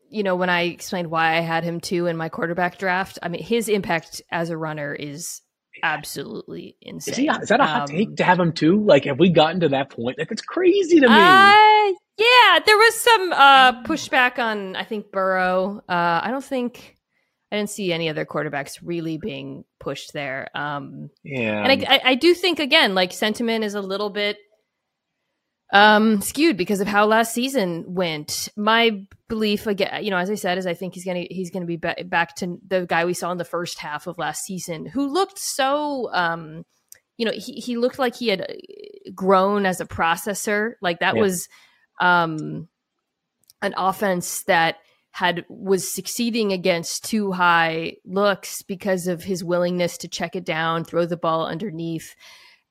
[0.09, 3.17] you know, when I explained why I had him too in my quarterback draft.
[3.23, 5.41] I mean, his impact as a runner is
[5.83, 7.13] absolutely insane.
[7.13, 8.83] Is, he, is that a hot um, take to have him too?
[8.83, 10.19] Like, have we gotten to that point?
[10.19, 11.13] Like, it's crazy to me.
[11.13, 15.81] Uh, yeah, there was some uh, pushback on I think Burrow.
[15.87, 16.97] Uh, I don't think
[17.51, 20.47] I didn't see any other quarterbacks really being pushed there.
[20.55, 24.37] Um, yeah, and I, I, I, do think again, like sentiment is a little bit
[25.73, 28.49] um, skewed because of how last season went.
[28.55, 31.65] My belief, again, you know, as I said, is I think he's gonna he's gonna
[31.65, 34.85] be ba- back to the guy we saw in the first half of last season,
[34.85, 36.09] who looked so.
[36.13, 36.65] Um,
[37.17, 40.73] you know, he, he looked like he had uh, grown as a processor.
[40.81, 41.21] Like that yeah.
[41.21, 41.47] was
[41.99, 42.67] um,
[43.61, 44.77] an offense that
[45.11, 50.85] had was succeeding against too high looks because of his willingness to check it down,
[50.85, 52.15] throw the ball underneath.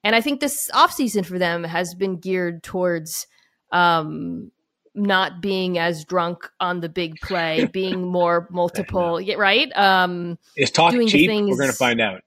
[0.03, 3.27] And I think this offseason for them has been geared towards
[3.71, 4.51] um,
[4.95, 9.71] not being as drunk on the big play, being more multiple, yeah, right?
[9.77, 11.29] Um, Is talk cheap?
[11.29, 11.51] Things...
[11.51, 12.23] We're going to find out.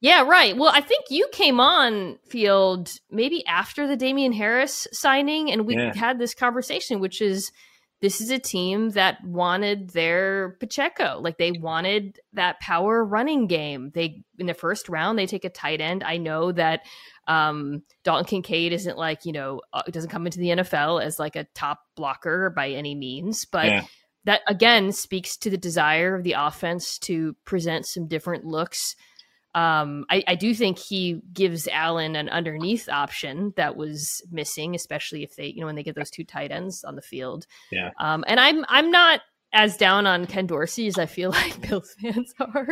[0.00, 0.56] Yeah, right.
[0.56, 5.74] Well, I think you came on field maybe after the Damien Harris signing, and we
[5.74, 5.92] yeah.
[5.92, 7.50] had this conversation, which is
[8.00, 11.20] this is a team that wanted their Pacheco.
[11.20, 13.90] Like they wanted that power running game.
[13.92, 16.04] They in the first round they take a tight end.
[16.04, 16.82] I know that
[17.26, 21.36] um, Dalton Kincaid isn't like you know uh, doesn't come into the NFL as like
[21.36, 23.66] a top blocker by any means, but.
[23.66, 23.84] Yeah.
[24.24, 28.94] That again speaks to the desire of the offense to present some different looks
[29.54, 35.22] Um, I, I, do think he gives Allen an underneath option that was missing, especially
[35.22, 37.46] if they, you know, when they get those two tight ends on the field.
[37.72, 37.90] Yeah.
[37.98, 41.94] Um, and I'm I'm not as down on Ken Dorsey as I feel like Bills
[42.00, 42.66] fans are.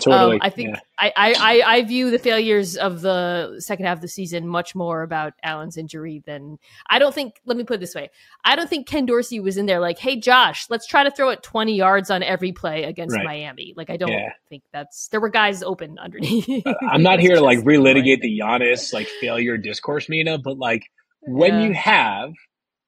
[0.00, 0.36] Totally.
[0.36, 0.80] Um, I think yeah.
[0.98, 5.02] I, I, I view the failures of the second half of the season much more
[5.02, 7.34] about Allen's injury than I don't think.
[7.44, 8.10] Let me put it this way:
[8.44, 11.30] I don't think Ken Dorsey was in there like, "Hey, Josh, let's try to throw
[11.30, 13.24] it twenty yards on every play against right.
[13.24, 14.32] Miami." Like, I don't yeah.
[14.48, 16.64] think that's there were guys open underneath.
[16.88, 20.84] I'm not here to like relitigate the Giannis like failure discourse, Mina, but like
[21.22, 21.66] when yeah.
[21.66, 22.32] you have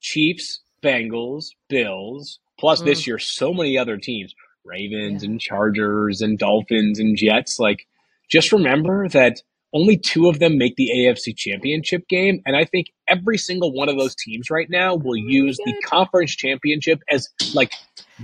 [0.00, 2.85] Chiefs, Bengals, Bills, Plus, mm.
[2.85, 5.31] this year, so many other teams, Ravens yeah.
[5.31, 7.59] and Chargers and Dolphins and Jets.
[7.59, 7.88] Like,
[8.31, 9.42] just remember that
[9.75, 12.40] only two of them make the AFC championship game.
[12.46, 15.75] And I think every single one of those teams right now will oh use the
[15.85, 17.72] conference championship as like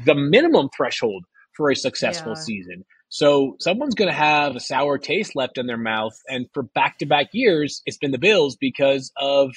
[0.05, 1.25] the minimum threshold
[1.57, 2.43] for a successful yeah.
[2.43, 2.85] season.
[3.09, 6.17] So someone's going to have a sour taste left in their mouth.
[6.29, 9.51] And for back to back years, it's been the Bills because of,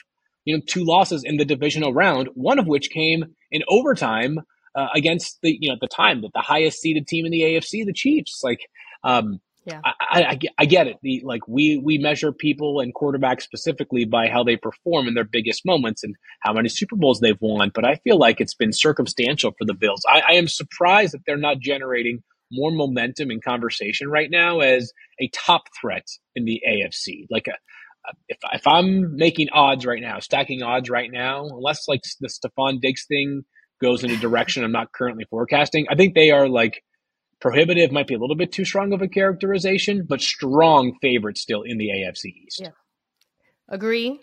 [0.46, 4.39] you know, two losses in the divisional round, one of which came in overtime
[4.76, 7.42] uh, against the you know at the time that the highest seeded team in the
[7.42, 8.42] AFC, the Chiefs.
[8.44, 8.60] Like,
[9.04, 10.98] um, yeah, I, I, I, get it.
[11.04, 15.26] The like we we measure people and quarterbacks specifically by how they perform in their
[15.26, 17.72] biggest moments and how many Super Bowls they've won.
[17.74, 20.02] But I feel like it's been circumstantial for the Bills.
[20.10, 24.92] I, I am surprised that they're not generating more momentum and conversation right now as
[25.20, 27.28] a top threat in the AFC.
[27.30, 31.88] Like a, uh, if, if I'm making odds right now, stacking odds right now, unless
[31.88, 33.44] like the Stefon Diggs thing
[33.82, 35.88] goes in a direction I'm not currently forecasting.
[35.89, 36.84] I think they are like
[37.39, 41.63] prohibitive, might be a little bit too strong of a characterization, but strong favorites still
[41.63, 42.62] in the AFC East.
[42.62, 42.70] Yeah.
[43.67, 44.22] Agree.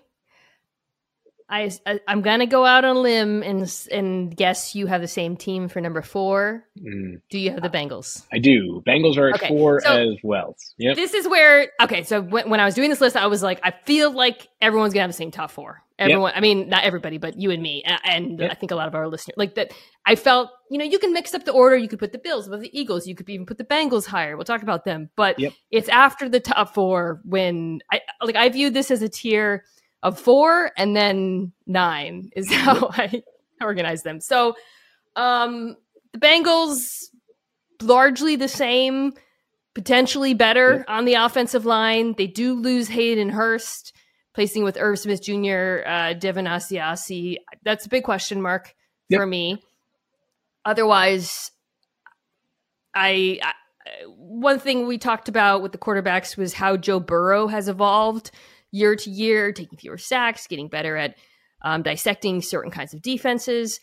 [1.50, 5.08] I, I am gonna go out on a limb and and guess you have the
[5.08, 6.64] same team for number four.
[6.78, 7.22] Mm.
[7.30, 8.26] Do you have the Bengals?
[8.32, 8.82] I do.
[8.86, 9.48] Bengals are at okay.
[9.48, 10.56] four so as well.
[10.78, 10.96] Yep.
[10.96, 12.02] This is where okay.
[12.02, 14.92] So when, when I was doing this list, I was like, I feel like everyone's
[14.92, 15.82] gonna have the same top four.
[15.98, 16.36] Everyone, yep.
[16.36, 18.52] I mean, not everybody, but you and me, and yep.
[18.52, 19.72] I think a lot of our listeners, like that.
[20.06, 21.76] I felt, you know, you can mix up the order.
[21.76, 23.06] You could put the Bills above the Eagles.
[23.06, 24.36] You could even put the Bengals higher.
[24.36, 25.36] We'll talk about them, but
[25.72, 28.36] it's after the top four when I like.
[28.36, 29.64] I view this as a tier
[30.02, 33.22] of four and then nine is how I
[33.60, 34.20] organize them.
[34.20, 34.56] So,
[35.16, 35.76] um,
[36.12, 37.04] the Bengals
[37.82, 39.12] largely the same,
[39.74, 42.14] potentially better on the offensive line.
[42.16, 43.92] They do lose Hayden Hurst
[44.34, 47.38] placing with Irv Smith Jr., uh, Devin Asiasi.
[47.64, 48.74] That's a big question mark
[49.08, 49.20] yep.
[49.20, 49.62] for me.
[50.64, 51.50] Otherwise,
[52.94, 53.52] I, I,
[54.06, 58.30] one thing we talked about with the quarterbacks was how Joe Burrow has evolved
[58.70, 61.16] year to year, taking fewer sacks, getting better at
[61.62, 63.80] um, dissecting certain kinds of defenses.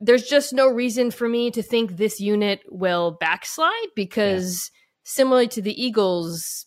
[0.00, 4.78] There's just no reason for me to think this unit will backslide because, yeah.
[5.04, 6.66] similarly to the Eagles,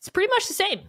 [0.00, 0.80] it's pretty much the same.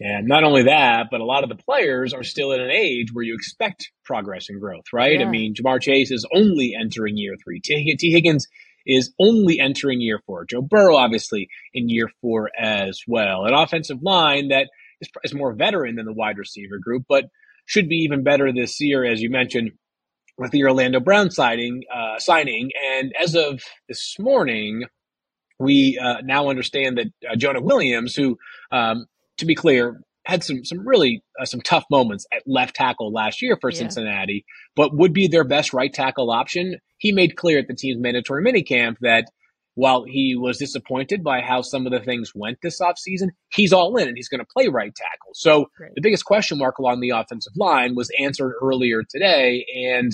[0.00, 3.08] And not only that, but a lot of the players are still at an age
[3.12, 5.20] where you expect progress and growth, right?
[5.20, 5.26] Yeah.
[5.26, 7.60] I mean, Ja'Marr Chase is only entering year three.
[7.60, 8.46] Tee Higgins
[8.86, 10.46] is only entering year four.
[10.46, 13.44] Joe Burrow, obviously, in year four as well.
[13.44, 17.24] An offensive line that is, is more veteran than the wide receiver group, but
[17.66, 19.72] should be even better this year, as you mentioned,
[20.36, 21.82] with the Orlando Brown signing.
[21.92, 24.84] Uh, signing, and as of this morning,
[25.58, 28.38] we uh, now understand that uh, Jonah Williams, who
[28.72, 29.06] um,
[29.38, 33.42] to be clear, had some some really uh, some tough moments at left tackle last
[33.42, 33.78] year for yeah.
[33.78, 36.76] Cincinnati, but would be their best right tackle option.
[36.98, 39.26] He made clear at the team's mandatory minicamp that
[39.74, 43.96] while he was disappointed by how some of the things went this offseason, he's all
[43.96, 45.30] in and he's going to play right tackle.
[45.34, 45.94] So Great.
[45.94, 50.12] the biggest question mark along the offensive line was answered earlier today, and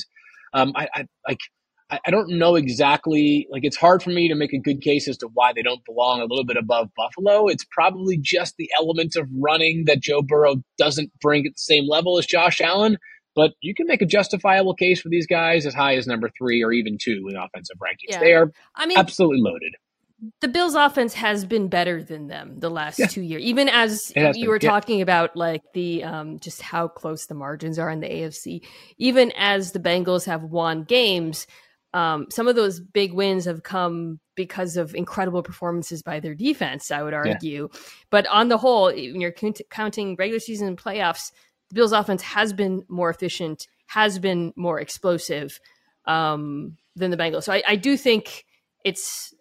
[0.53, 1.40] um, I, I like
[1.88, 3.47] I, don't know exactly.
[3.51, 5.85] Like, it's hard for me to make a good case as to why they don't
[5.85, 7.47] belong a little bit above Buffalo.
[7.47, 11.88] It's probably just the element of running that Joe Burrow doesn't bring at the same
[11.88, 12.99] level as Josh Allen.
[13.37, 16.64] But you can make a justifiable case for these guys as high as number three
[16.64, 18.09] or even two in offensive rankings.
[18.09, 18.20] Yeah.
[18.20, 19.77] They are I mean, absolutely loaded
[20.40, 23.07] the Bills offense has been better than them the last yeah.
[23.07, 23.42] two years.
[23.42, 24.70] Even as you been, were yeah.
[24.70, 28.64] talking about like the um just how close the margins are in the AFC.
[28.99, 31.46] Even as the Bengals have won games,
[31.92, 36.90] um, some of those big wins have come because of incredible performances by their defense,
[36.90, 37.68] I would argue.
[37.72, 37.81] Yeah.
[38.11, 39.35] But on the whole, when you're
[39.70, 41.33] counting regular season and playoffs,
[41.68, 45.59] the Bills' offense has been more efficient, has been more explosive
[46.07, 47.44] um, than the Bengals.
[47.44, 48.44] So I, I do think
[48.85, 49.35] it's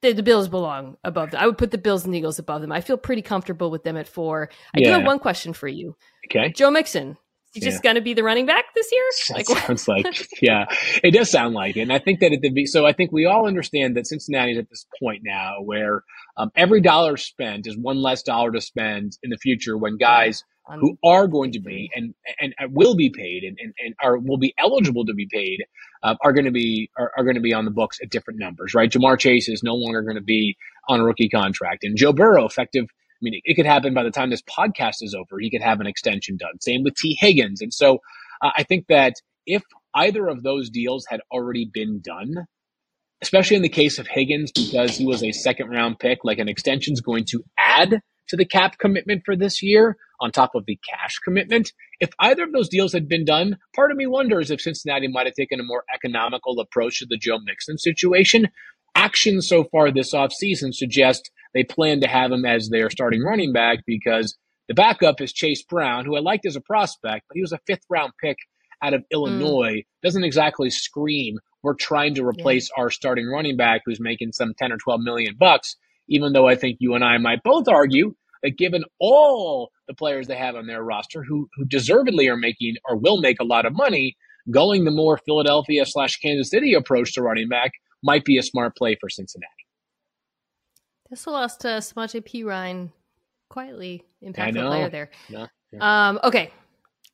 [0.00, 1.40] the, the, Bills belong above them.
[1.40, 2.72] I would put the Bills and the Eagles above them.
[2.72, 4.48] I feel pretty comfortable with them at four.
[4.74, 4.88] I yeah.
[4.88, 5.96] do have one question for you.
[6.30, 6.52] Okay.
[6.52, 7.16] Joe Mixon, Is
[7.52, 9.04] he just going to be the running back this year?
[9.30, 10.06] Like, sounds like,
[10.40, 10.64] yeah,
[11.02, 11.82] it does sound like it.
[11.82, 14.58] And I think that it at the so I think we all understand that Cincinnati's
[14.58, 16.02] at this point now where
[16.36, 20.44] um, every dollar spent is one less dollar to spend in the future when guys
[20.80, 24.18] who are going to be and and, and will be paid and, and, and are
[24.18, 25.62] will be eligible to be paid
[26.02, 28.38] uh, are going to be are, are going to be on the books at different
[28.38, 28.90] numbers, right?
[28.90, 30.56] Ja'Marr Chase is no longer going to be
[30.88, 32.84] on a rookie contract, and Joe Burrow, effective.
[32.84, 35.38] I mean, it, could happen by the time this podcast is over.
[35.38, 36.60] He could have an extension done.
[36.60, 37.98] Same with Tee Higgins, and so
[38.42, 39.14] uh, I think that
[39.46, 39.62] if
[39.94, 42.46] either of those deals had already been done,
[43.22, 46.48] especially in the case of Higgins, because he was a second round pick, like an
[46.48, 50.66] extension is going to add to the cap commitment for this year on top of
[50.66, 51.72] the cash commitment.
[52.00, 55.26] If either of those deals had been done, part of me wonders if Cincinnati might
[55.26, 58.48] have taken a more economical approach to the Joe Mixon situation.
[58.94, 63.52] Actions so far this offseason suggest they plan to have him as their starting running
[63.52, 64.36] back because
[64.68, 67.60] the backup is Chase Brown, who I liked as a prospect, but he was a
[67.66, 68.38] fifth round pick
[68.82, 69.04] out of.
[69.10, 69.78] Illinois.
[69.78, 69.86] Mm.
[70.02, 72.82] Doesn't exactly scream we're trying to replace yeah.
[72.82, 76.54] our starting running back who's making some 10 or 12 million bucks even though I
[76.54, 78.14] think you and I might both argue
[78.44, 82.76] that given all the players they have on their roster who, who deservedly are making
[82.88, 84.16] or will make a lot of money,
[84.50, 88.76] going the more Philadelphia slash Kansas City approach to running back might be a smart
[88.76, 89.50] play for Cincinnati.
[91.10, 92.90] This lost uh, Samaje Perine
[93.48, 95.10] quietly impactful player there.
[95.28, 96.08] Yeah, yeah.
[96.08, 96.50] Um, okay,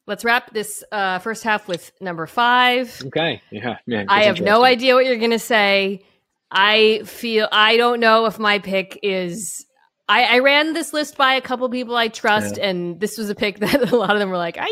[0.07, 3.01] let's wrap this uh, first half with number five.
[3.07, 4.07] Okay, yeah, man.
[4.09, 6.03] I have no idea what you're going to say.
[6.51, 9.66] I feel I don't know if my pick is.
[10.11, 12.66] I, I ran this list by a couple people I trust, yeah.
[12.68, 14.68] and this was a pick that a lot of them were like, "I,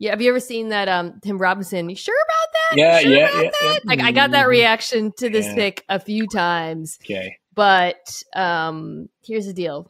[0.00, 0.88] yeah." Have you ever seen that?
[0.88, 1.88] Um, Tim Robinson.
[1.88, 2.76] You sure about that?
[2.76, 4.50] Yeah, sure yeah, yeah, yeah, Like I got that mm-hmm.
[4.50, 5.54] reaction to this yeah.
[5.54, 6.98] pick a few times.
[7.04, 9.88] Okay, but um, here's the deal.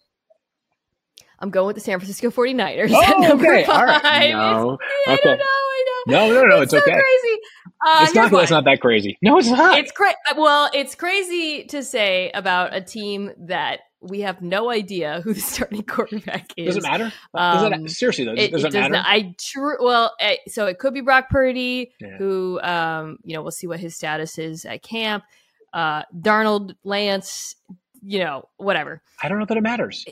[1.39, 3.65] I'm going with the San Francisco 49ers oh, at number okay.
[3.65, 3.77] five.
[3.77, 4.33] All right.
[4.33, 4.79] No.
[5.07, 5.33] It's, okay.
[5.33, 5.64] I know, I know.
[6.07, 7.01] No, no, no, it's, it's so okay.
[7.01, 7.41] crazy.
[7.87, 8.33] Uh, it's not.
[8.33, 9.19] It's not that crazy.
[9.23, 9.79] No, it's not.
[9.79, 10.17] It's crazy.
[10.37, 15.41] Well, it's crazy to say about a team that we have no idea who the
[15.41, 16.75] starting quarterback is.
[16.75, 17.13] Does it matter?
[17.33, 18.93] Um, does it, seriously though, does it, it, it does matter?
[18.93, 19.77] Not, I true.
[19.81, 20.15] Well,
[20.49, 22.17] so it could be Brock Purdy, yeah.
[22.19, 25.25] who um, you know, we'll see what his status is at camp.
[25.73, 27.57] Uh, Darnold, Lance,
[28.03, 29.03] you know, whatever.
[29.23, 30.05] I don't know that it matters.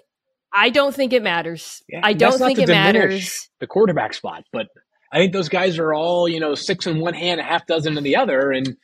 [0.53, 1.83] I don't think it matters.
[1.89, 3.49] Yeah, I don't think it matters.
[3.61, 4.69] The quarterback spot, but
[5.13, 7.99] I think those guys are all, you know, six in one hand, a half dozen
[7.99, 8.51] in the other.
[8.51, 8.77] And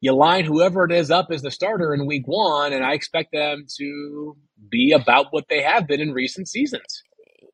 [0.00, 3.32] you line whoever it is up as the starter in week one, and I expect
[3.32, 4.36] them to
[4.70, 7.02] be about what they have been in recent seasons.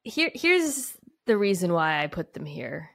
[0.03, 2.91] Here, here's the reason why I put them here.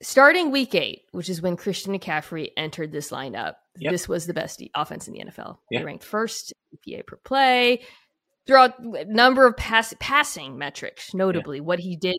[0.00, 3.92] Starting week eight, which is when Christian McCaffrey entered this lineup, yep.
[3.92, 5.58] this was the best offense in the NFL.
[5.70, 5.80] Yep.
[5.80, 7.82] They ranked first EPA per play
[8.46, 12.16] throughout number of pass, passing metrics, notably what he did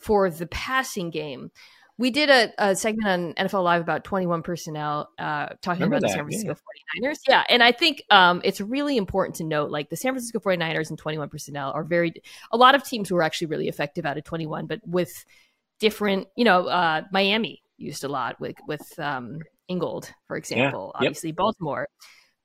[0.00, 1.50] for the passing game.
[1.98, 3.06] We did a, a, segment
[3.38, 6.56] on NFL Live about 21 personnel, uh, talking Remember about that, the San Francisco
[6.96, 7.10] yeah.
[7.10, 7.18] 49ers.
[7.28, 7.44] Yeah.
[7.50, 10.98] And I think um, it's really important to note like the San Francisco 49ers and
[10.98, 12.14] 21 personnel are very,
[12.52, 15.26] a lot of teams were actually really effective out of 21, but with
[15.78, 21.06] different, you know, uh, Miami used a lot with, with um, Ingold, for example, yeah.
[21.06, 21.36] obviously yep.
[21.36, 21.86] Baltimore.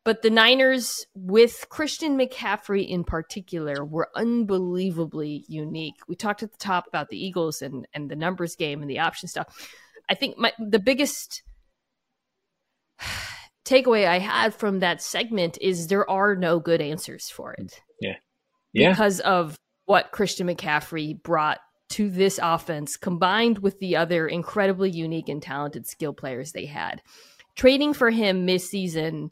[0.05, 5.95] But the Niners, with Christian McCaffrey in particular, were unbelievably unique.
[6.07, 8.99] We talked at the top about the Eagles and, and the numbers game and the
[8.99, 9.47] option stuff.
[10.07, 11.41] I think my, the biggest
[13.65, 17.81] takeaway I had from that segment is there are no good answers for it.
[17.99, 18.17] Yeah.
[18.73, 18.91] Yeah.
[18.91, 25.29] Because of what Christian McCaffrey brought to this offense combined with the other incredibly unique
[25.29, 27.01] and talented skill players they had.
[27.55, 29.31] Trading for him mid season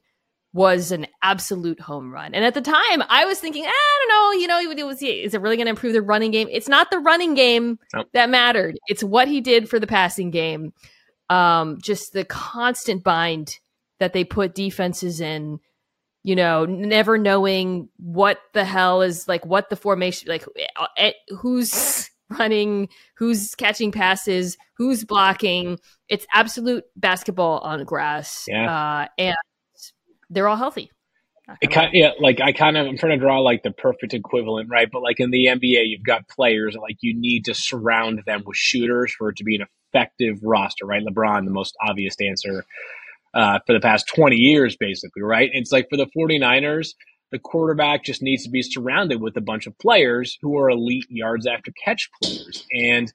[0.53, 2.35] was an absolute home run.
[2.35, 5.41] And at the time, I was thinking, I don't know, you know, was, is it
[5.41, 6.47] really going to improve the running game?
[6.51, 8.07] It's not the running game nope.
[8.13, 8.77] that mattered.
[8.87, 10.71] It's what he did for the passing game.
[11.29, 13.59] Um, just the constant bind
[13.99, 15.59] that they put defenses in,
[16.23, 20.45] you know, never knowing what the hell is like, what the formation, like
[20.79, 25.79] uh, eh, who's running, who's catching passes, who's blocking.
[26.09, 28.45] It's absolute basketball on grass.
[28.47, 28.71] Yeah.
[28.71, 29.35] Uh, and
[30.33, 30.91] they're all healthy.
[31.61, 34.13] It kind of, yeah, like I kind of I'm trying to draw like the perfect
[34.13, 34.87] equivalent, right?
[34.89, 38.55] But like in the NBA, you've got players like you need to surround them with
[38.55, 41.03] shooters for it to be an effective roster, right?
[41.03, 42.63] LeBron, the most obvious answer
[43.33, 45.49] uh, for the past 20 years, basically, right?
[45.53, 46.93] It's like for the 49ers,
[47.31, 51.07] the quarterback just needs to be surrounded with a bunch of players who are elite
[51.09, 52.65] yards after catch players.
[52.71, 53.11] And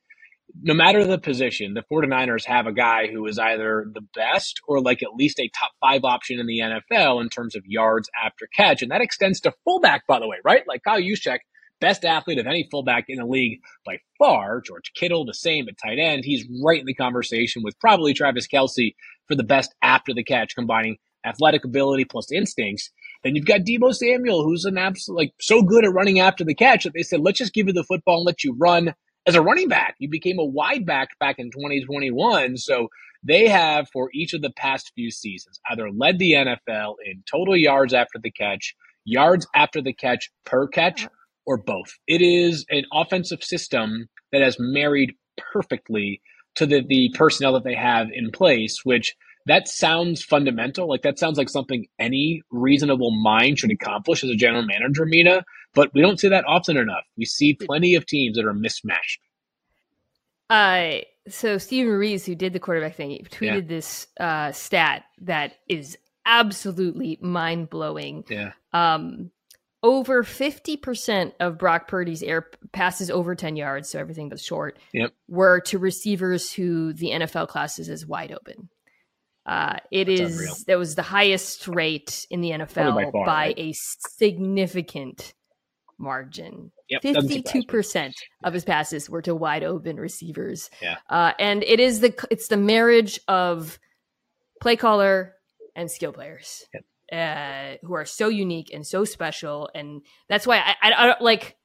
[0.61, 4.81] no matter the position, the 49ers have a guy who is either the best or
[4.81, 8.49] like at least a top five option in the NFL in terms of yards after
[8.55, 8.83] catch.
[8.83, 10.63] And that extends to fullback, by the way, right?
[10.67, 11.39] Like Kyle Juszczyk
[11.81, 14.61] best athlete of any fullback in the league by far.
[14.61, 16.25] George Kittle, the same at tight end.
[16.25, 18.95] He's right in the conversation with probably Travis Kelce
[19.27, 22.91] for the best after the catch, combining athletic ability plus instincts.
[23.23, 26.55] Then you've got Deebo Samuel, who's an absolute like so good at running after the
[26.55, 28.95] catch that they said, let's just give you the football and let you run
[29.29, 29.95] as a running back.
[29.99, 32.57] He became a wide back back in 2021.
[32.57, 32.89] So
[33.23, 37.57] they have for each of the past few seasons either led the NFL in total
[37.57, 38.75] yards after the catch,
[39.05, 41.07] yards after the catch per catch,
[41.45, 41.95] or both.
[42.07, 45.13] It is an offensive system that has married
[45.53, 46.23] perfectly
[46.57, 49.15] to the, the personnel that they have in place, which
[49.47, 50.89] that sounds fundamental.
[50.89, 55.45] Like that sounds like something any reasonable mind should accomplish as a general manager, Mina.
[55.75, 57.05] But we don't see that often enough.
[57.17, 59.21] We see plenty of teams that are mismatched.
[60.51, 63.61] Uh, so Steven Ruiz, who did the quarterback thing, tweeted yeah.
[63.61, 68.25] this uh, stat that is absolutely mind blowing.
[68.29, 68.53] Yeah.
[68.73, 69.31] Um,
[69.83, 75.13] over 50% of Brock Purdy's air passes over 10 yards, so everything goes short, yep.
[75.29, 78.69] were to receivers who the NFL classes as wide open.
[79.49, 80.57] Uh, it That's is unreal.
[80.67, 83.59] that was the highest rate in the NFL by, far, by right?
[83.59, 85.33] a significant
[85.99, 86.71] margin.
[87.03, 90.71] Fifty-two percent of his passes were to wide open receivers.
[90.83, 93.79] Yeah, uh, and it is the it's the marriage of
[94.61, 95.35] play caller
[95.75, 96.85] and skill players yep.
[97.83, 101.58] uh, who are so unique and so special, and that's why I, I, I like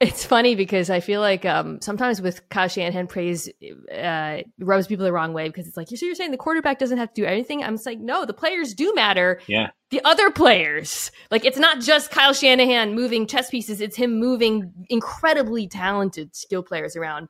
[0.00, 3.48] it's funny because I feel like um, sometimes with Kyle Shanahan praise
[3.92, 6.98] uh, rubs people the wrong way because it's like, so you're saying the quarterback doesn't
[6.98, 7.62] have to do anything?
[7.62, 9.40] I'm just like, no, the players do matter.
[9.46, 9.70] Yeah.
[9.90, 14.72] The other players, like it's not just Kyle Shanahan moving chess pieces; it's him moving
[14.88, 17.28] incredibly talented skill players around.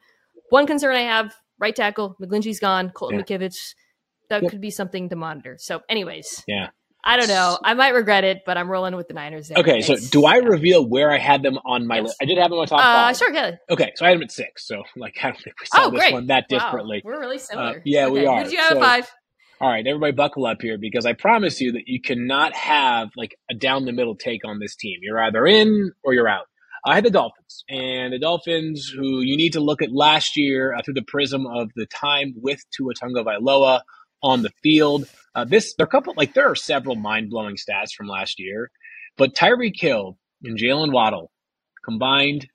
[0.48, 3.24] One concern I have: right tackle McGlinchey's gone, Colton yeah.
[3.24, 3.74] McKivitz.
[4.30, 4.50] That yep.
[4.50, 5.58] could be something to monitor.
[5.58, 6.68] So, anyways, yeah.
[7.06, 7.58] I don't know.
[7.62, 9.48] I might regret it, but I'm rolling with the Niners.
[9.48, 9.58] There.
[9.58, 12.04] Okay, so do I reveal where I had them on my yes.
[12.04, 12.16] list?
[12.22, 13.16] I did have them on top uh, five.
[13.16, 13.58] Sure, good.
[13.68, 14.66] Okay, so I had them at six.
[14.66, 16.14] So like, I don't think we saw oh, this great.
[16.14, 17.02] one that differently.
[17.04, 17.12] Wow.
[17.12, 17.68] We're really uh, similar.
[17.68, 18.12] Uh, yeah, okay.
[18.12, 18.42] we are.
[18.42, 19.10] did you have so, five?
[19.60, 23.36] All right, everybody, buckle up here because I promise you that you cannot have like
[23.50, 25.00] a down the middle take on this team.
[25.02, 26.46] You're either in or you're out.
[26.86, 30.74] I had the Dolphins, and the Dolphins, who you need to look at last year
[30.74, 33.80] uh, through the prism of the time with Tua Tagovailoa
[34.24, 35.06] on the field.
[35.34, 38.40] Uh, this there are a couple like there are several mind blowing stats from last
[38.40, 38.70] year,
[39.16, 41.30] but Tyreek Hill and Jalen Waddle
[41.84, 42.48] combined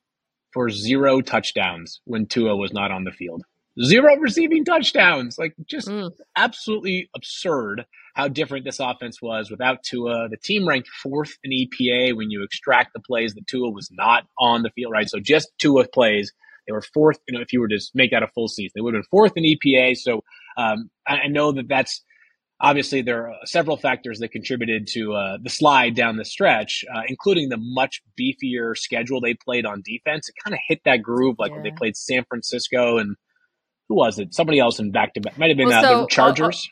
[0.52, 3.44] for zero touchdowns when Tua was not on the field.
[3.84, 5.38] Zero receiving touchdowns.
[5.38, 6.12] Like just mm.
[6.36, 10.28] absolutely absurd how different this offense was without Tua.
[10.28, 14.26] The team ranked fourth in EPA when you extract the plays that Tua was not
[14.40, 15.10] on the field, right?
[15.10, 16.34] So just Tua plays.
[16.68, 18.82] They were fourth, you know, if you were to make that a full season, they
[18.82, 19.96] would have been fourth in EPA.
[19.98, 20.24] So
[20.60, 22.04] um, I, I know that that's
[22.62, 27.02] obviously there are several factors that contributed to uh, the slide down the stretch, uh,
[27.08, 30.30] including the much beefier schedule they played on defense.
[30.30, 31.56] It kind of hit that groove like yeah.
[31.56, 33.16] when they played San Francisco and
[33.88, 34.34] who was it?
[34.34, 35.38] Somebody else in back to back.
[35.38, 36.70] Might have been well, uh, the Chargers.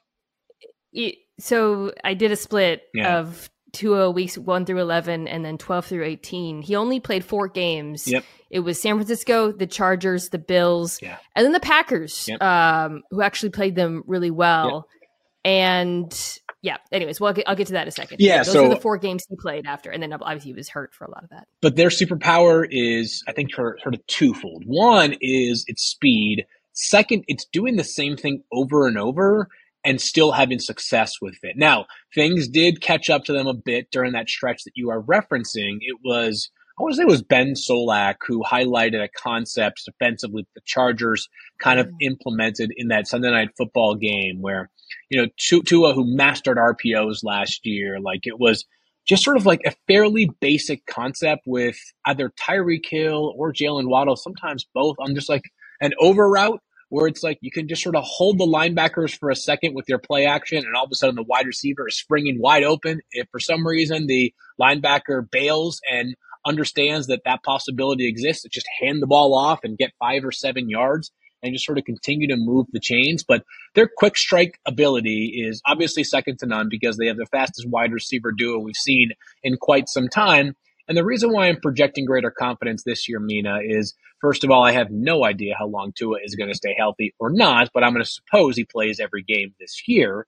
[0.97, 1.09] Uh,
[1.39, 3.19] so I did a split yeah.
[3.19, 6.61] of two weeks one through eleven, and then twelve through eighteen.
[6.61, 8.07] He only played four games.
[8.07, 8.23] Yep.
[8.49, 11.17] It was San Francisco, the Chargers, the Bills, yeah.
[11.35, 12.41] and then the Packers, yep.
[12.41, 14.87] um, who actually played them really well.
[14.89, 15.53] Yep.
[15.53, 18.17] And yeah, anyways, well, I'll get, I'll get, to that in a second.
[18.19, 20.69] Yeah, those so, were the four games he played after, and then obviously he was
[20.69, 21.47] hurt for a lot of that.
[21.61, 24.63] But their superpower is, I think, sort of twofold.
[24.65, 26.45] One is its speed.
[26.73, 29.47] Second, it's doing the same thing over and over
[29.87, 31.55] and still having success with it.
[31.55, 35.01] Now, things did catch up to them a bit during that stretch that you are
[35.01, 35.77] referencing.
[35.79, 40.45] It was I want to say it was Ben Solak who highlighted a concept defensively
[40.53, 41.27] the Chargers
[41.59, 41.95] kind of mm.
[42.01, 44.69] implemented in that Sunday night football game where,
[45.09, 48.65] you know, Tua, who mastered RPOs last year, like it was
[49.07, 54.17] just sort of like a fairly basic concept with either Tyreek Hill or Jalen Waddle,
[54.17, 55.43] sometimes both on just like
[55.81, 59.29] an over route where it's like you can just sort of hold the linebackers for
[59.29, 61.97] a second with your play action, and all of a sudden the wide receiver is
[61.97, 63.01] springing wide open.
[63.11, 66.15] If for some reason the linebacker bails and
[66.45, 70.31] understands that that possibility exists, to just hand the ball off and get five or
[70.31, 71.11] seven yards
[71.43, 73.23] and just sort of continue to move the chains.
[73.27, 73.43] But
[73.75, 77.91] their quick strike ability is obviously second to none because they have the fastest wide
[77.91, 79.11] receiver duo we've seen
[79.43, 80.55] in quite some time.
[80.87, 84.63] And the reason why I'm projecting greater confidence this year, Mina, is first of all,
[84.63, 87.83] I have no idea how long Tua is going to stay healthy or not, but
[87.83, 90.25] I'm going to suppose he plays every game this year.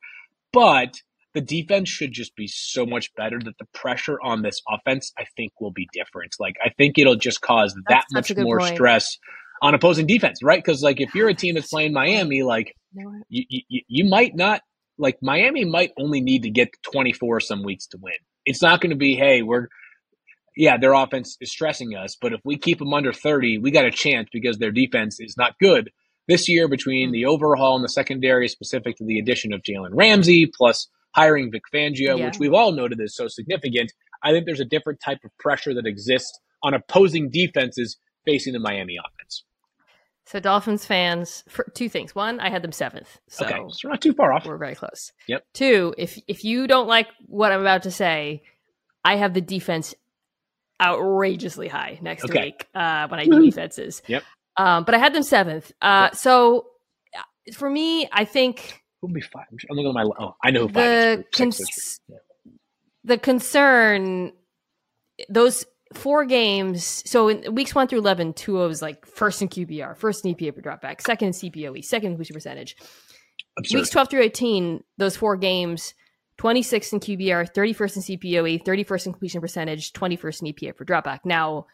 [0.51, 0.95] But
[1.33, 5.25] the defense should just be so much better that the pressure on this offense, I
[5.37, 6.35] think, will be different.
[6.39, 8.75] Like, I think it'll just cause that's, that much more point.
[8.75, 9.17] stress
[9.61, 10.61] on opposing defense, right?
[10.63, 12.73] Because, like, if you're a team that's playing Miami, like,
[13.29, 14.61] you, you, you might not,
[14.97, 18.13] like, Miami might only need to get 24 some weeks to win.
[18.45, 19.67] It's not going to be, hey, we're,
[20.59, 23.85] yeah, their offense is stressing us, but if we keep them under 30, we got
[23.85, 25.89] a chance because their defense is not good.
[26.27, 27.13] This year, between hmm.
[27.13, 31.63] the overhaul and the secondary, specific to the addition of Jalen Ramsey, plus hiring Vic
[31.73, 32.25] Fangio, yeah.
[32.25, 35.73] which we've all noted is so significant, I think there's a different type of pressure
[35.73, 39.45] that exists on opposing defenses facing the Miami offense.
[40.25, 42.13] So Dolphins fans, for two things.
[42.13, 43.17] One, I had them seventh.
[43.29, 44.45] So, okay, so we're not too far off.
[44.45, 45.13] We're very close.
[45.27, 45.45] Yep.
[45.53, 48.43] Two, if if you don't like what I'm about to say,
[49.05, 49.95] I have the defense
[50.81, 52.45] outrageously high next okay.
[52.45, 54.01] week uh, when I do defenses.
[54.07, 54.23] Yep.
[54.57, 55.71] Um, but I had them seventh.
[55.81, 56.15] Uh, yep.
[56.15, 56.67] So
[57.17, 59.45] uh, for me, I think who'll be five.
[59.51, 60.03] I'm looking at my.
[60.19, 62.17] Oh, I know who the cons- yeah.
[63.03, 64.33] the concern
[65.27, 67.03] those four games.
[67.05, 70.55] So in weeks one through 11, Tua was like first in QBR, first in EPA
[70.55, 72.75] per dropback, second in CPOE, second in completion percentage.
[73.57, 73.77] Absurd.
[73.77, 75.93] Weeks 12 through 18, those four games,
[76.39, 81.19] 26th in QBR, 31st in CPOE, 31st in completion percentage, 21st in EPA for dropback.
[81.25, 81.65] Now,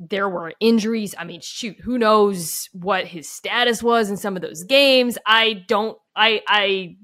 [0.00, 1.14] there were injuries.
[1.18, 5.18] I mean, shoot, who knows what his status was in some of those games?
[5.26, 5.98] I don't.
[6.16, 6.96] I I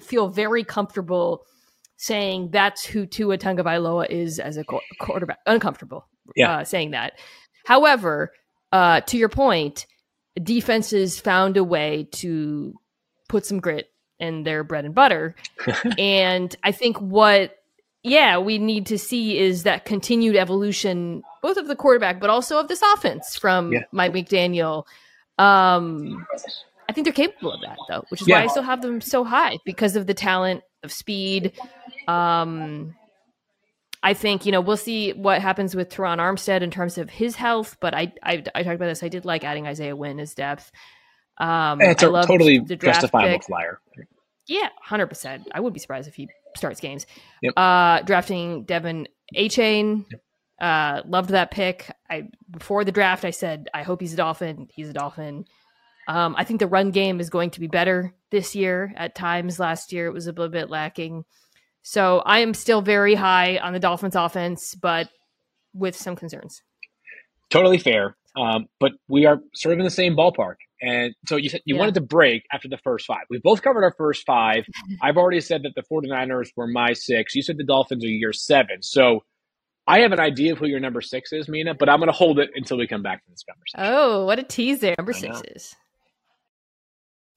[0.00, 1.44] feel very comfortable
[1.96, 4.64] saying that's who Tua Tagovailoa is as a
[5.00, 5.38] quarterback.
[5.46, 6.58] Uncomfortable yeah.
[6.58, 7.14] uh, saying that.
[7.66, 8.32] However,
[8.72, 9.86] uh, to your point,
[10.42, 12.74] defenses found a way to
[13.28, 13.90] put some grit
[14.20, 15.34] in their bread and butter.
[15.98, 17.56] and I think what,
[18.02, 22.58] yeah, we need to see is that continued evolution, both of the quarterback, but also
[22.58, 23.80] of this offense from yeah.
[23.92, 24.84] Mike McDaniel.
[25.38, 26.26] Um,
[26.88, 28.38] I think they're capable of that, though, which is yeah.
[28.38, 31.52] why I still have them so high because of the talent of speed.
[32.06, 32.94] Um,
[34.02, 37.36] I think you know we'll see what happens with Terron Armstead in terms of his
[37.36, 39.02] health, but I I, I talked about this.
[39.02, 40.70] I did like adding Isaiah Wynn as depth.
[41.38, 43.44] Um, it's a totally justifiable pick.
[43.44, 43.80] flyer.
[44.46, 45.48] Yeah, hundred percent.
[45.52, 47.06] I would be surprised if he starts games.
[47.42, 47.52] Yep.
[47.56, 50.06] Uh, drafting De'Von Achane.
[50.10, 50.20] Yep.
[50.60, 51.90] Uh, loved that pick.
[52.10, 54.68] I before the draft, I said I hope he's a Dolphin.
[54.72, 55.44] He's a Dolphin.
[56.08, 58.92] Um, I think the run game is going to be better this year.
[58.96, 61.24] At times last year, it was a little bit lacking.
[61.82, 65.08] So I am still very high on the Dolphins offense, but
[65.74, 66.62] with some concerns.
[67.50, 68.16] Totally fair.
[68.38, 70.56] Um, but we are sort of in the same ballpark.
[70.80, 71.80] And so you said you yeah.
[71.80, 73.24] wanted to break after the first five.
[73.28, 74.64] We've both covered our first five.
[75.02, 77.34] I've already said that the 49ers were my six.
[77.34, 78.82] You said the Dolphins are your seven.
[78.82, 79.24] So
[79.88, 82.16] I have an idea of who your number six is, Mina, but I'm going to
[82.16, 83.92] hold it until we come back to this conversation.
[83.92, 84.94] Oh, what a teaser.
[84.98, 85.74] Number six is.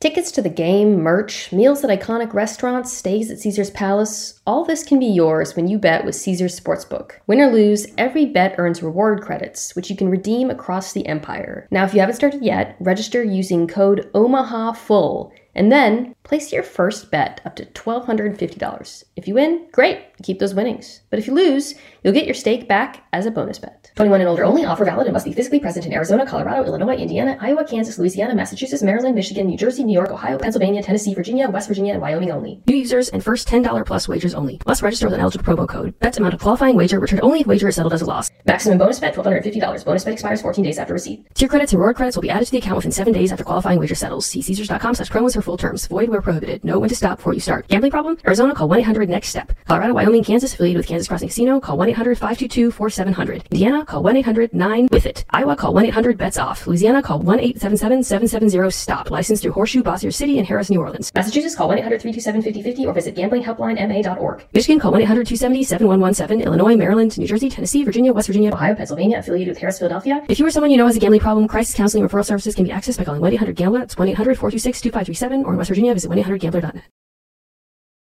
[0.02, 4.84] Tickets to the game, merch, meals at iconic restaurants, stays at Caesars Palace, all this
[4.84, 7.12] can be yours when you bet with Caesars Sportsbook.
[7.28, 11.68] Win or lose, every bet earns reward credits, which you can redeem across the empire.
[11.70, 17.12] Now, if you haven't started yet, register using code OMAHAFULL and then place your first
[17.12, 19.04] bet up to $1,250.
[19.16, 21.02] If you win, great, keep those winnings.
[21.12, 23.81] But if you lose, you'll get your stake back as a bonus bet.
[23.96, 26.96] 21 and older only, offer valid and must be physically present in Arizona, Colorado, Illinois,
[26.96, 31.50] Indiana, Iowa, Kansas, Louisiana, Massachusetts, Maryland, Michigan, New Jersey, New York, Ohio, Pennsylvania, Tennessee, Virginia,
[31.50, 32.62] West Virginia, and Wyoming only.
[32.68, 34.62] New users and first $10 plus wagers only.
[34.66, 35.98] Must register with an eligible promo code.
[36.00, 38.30] Bets amount of qualifying wager returned only if wager is settled as a loss.
[38.46, 39.86] Maximum bonus bet $1,250.
[39.86, 41.26] Bonus bet expires 14 days after receipt.
[41.34, 43.44] Tier credits and reward credits will be added to the account within 7 days after
[43.44, 44.26] qualifying wager settles.
[44.26, 45.88] See Caesars.com slash promos for full terms.
[45.88, 46.64] Void where prohibited.
[46.64, 47.68] Know when to stop before you start.
[47.68, 48.18] Gambling problem?
[48.26, 49.52] Arizona, call 1-800-NEXT-STEP.
[49.68, 53.52] Colorado, Wyoming, Kansas, affiliated with Kansas Crossing Casino, call 1-800-522-4700.
[53.52, 55.26] Indiana, call 1-800-9-WITH-IT.
[55.30, 56.68] Iowa, call 1-800-BETS-OFF.
[56.68, 59.12] Louisiana, call 1-877-770-STOP.
[59.12, 61.12] Licensed through Horseshoe, Bossier City, and Harrah's, New Orleans.
[61.14, 64.46] Massachusetts, call 1-800-327-5050 or visit gamblinghelplinema.org.
[64.54, 66.44] Michigan, call 1-800-270-7117.
[66.46, 70.24] Illinois, Maryland, New Jersey, Tennessee, Virginia, West Virginia, Ohio, Pennsylvania, affiliated with Harrah's, Philadelphia.
[70.30, 72.64] If you or someone you know has a gambling problem, crisis counseling referral services can
[72.64, 73.80] be accessed by calling 1-800-GAMBLER.
[73.80, 76.84] That's 1-800-426-2537 or in West Virginia, visit 1-800-GAMBLER.net.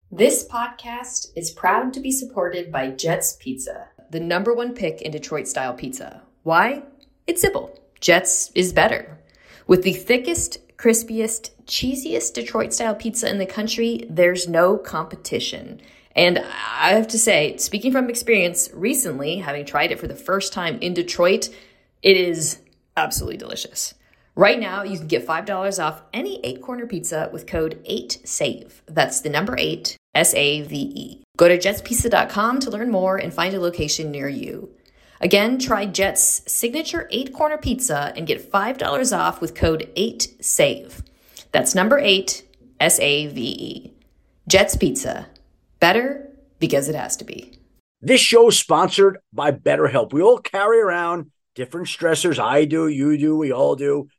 [0.10, 5.12] This podcast is proud to be supported by Jets Pizza, the number one pick in
[5.12, 6.22] Detroit style pizza.
[6.44, 6.84] Why?
[7.26, 7.78] It's simple.
[8.00, 9.20] Jets is better.
[9.68, 15.82] With the thickest, crispiest, cheesiest Detroit style pizza in the country, there's no competition.
[16.16, 20.54] And I have to say, speaking from experience recently, having tried it for the first
[20.54, 21.50] time in Detroit,
[22.02, 22.60] it is
[22.96, 23.94] absolutely delicious.
[24.38, 28.72] Right now, you can get $5 off any eight corner pizza with code 8SAVE.
[28.86, 31.24] That's the number eight, S A V E.
[31.38, 34.70] Go to jetspizza.com to learn more and find a location near you.
[35.22, 41.02] Again, try Jet's signature eight corner pizza and get $5 off with code 8SAVE.
[41.52, 42.48] That's number eight,
[42.80, 43.94] S A V E.
[44.48, 45.30] Jet's Pizza.
[45.80, 46.30] Better
[46.60, 47.54] because it has to be.
[48.02, 50.14] This show is sponsored by BetterHelp.
[50.14, 52.38] We all carry around different stressors.
[52.38, 54.10] I do, you do, we all do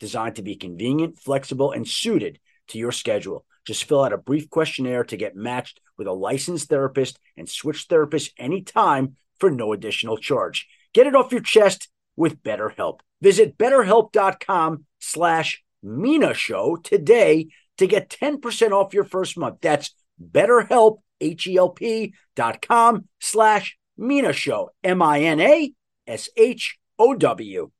[0.00, 2.38] designed to be convenient, flexible, and suited
[2.68, 3.44] to your schedule.
[3.66, 7.88] Just fill out a brief questionnaire to get matched with a licensed therapist and switch
[7.88, 10.66] therapists anytime for no additional charge.
[10.92, 13.00] Get it off your chest with BetterHelp.
[13.20, 19.58] Visit betterhelp.com slash Mina Show today to get 10% off your first month.
[19.60, 27.70] That's betterhelp, H-E-L-P dot com slash Mina Show, M-I-N-A-S-H-O-W.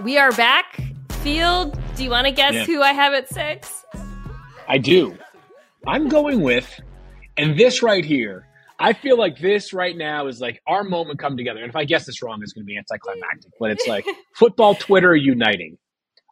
[0.00, 0.80] We are back.
[1.22, 2.64] Field, do you want to guess Yeah.
[2.64, 3.84] who I have at six?
[4.68, 5.18] I do.
[5.86, 6.80] I'm going with,
[7.36, 8.46] and this right here,
[8.78, 11.60] I feel like this right now is like our moment come together.
[11.60, 14.76] And if I guess this wrong, it's going to be anticlimactic, but it's like football
[14.76, 15.78] Twitter uniting.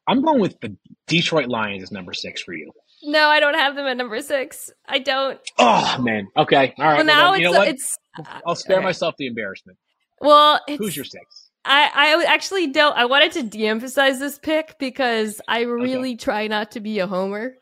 [0.07, 0.77] I'm going with the
[1.09, 2.71] Detroit Lions as number six for you.
[3.03, 4.71] No, I don't have them at number six.
[4.89, 5.41] I don't.
[5.59, 6.29] Oh man.
[6.37, 6.73] Okay.
[6.79, 6.97] All right.
[6.99, 7.69] well, now then, you it's know what?
[7.69, 7.99] it's.
[8.47, 8.85] I'll spare okay.
[8.85, 9.77] myself the embarrassment.
[10.21, 11.46] Well, Who's your six?
[11.67, 12.97] I, I actually don't.
[12.97, 17.55] I wanted to de-emphasize this pick because I really try not to be a homer.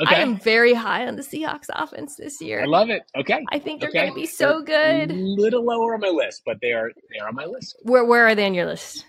[0.00, 0.16] Okay.
[0.16, 2.62] I am very high on the Seahawks offense this year.
[2.62, 3.02] I love it.
[3.18, 3.44] Okay.
[3.52, 3.98] I think they're Okay.
[4.02, 5.10] going to be so They're good.
[5.10, 7.76] A little lower on my list, but they are they are on my list.
[7.82, 9.04] Where where are they on your list?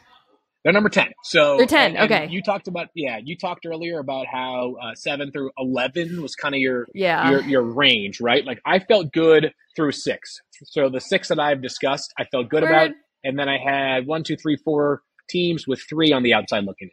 [0.63, 1.07] They're number ten.
[1.23, 2.27] So They're 10, and- and okay.
[2.31, 3.19] You talked about yeah.
[3.23, 7.29] You talked earlier about how uh, seven through eleven was kind of your Yeah.
[7.31, 8.43] your your range, right?
[8.45, 10.41] Like I felt good through six.
[10.65, 12.91] So the six that I've discussed, I felt good about,
[13.23, 16.87] and then I had one, two, three, four teams with three on the outside looking.
[16.87, 16.91] in.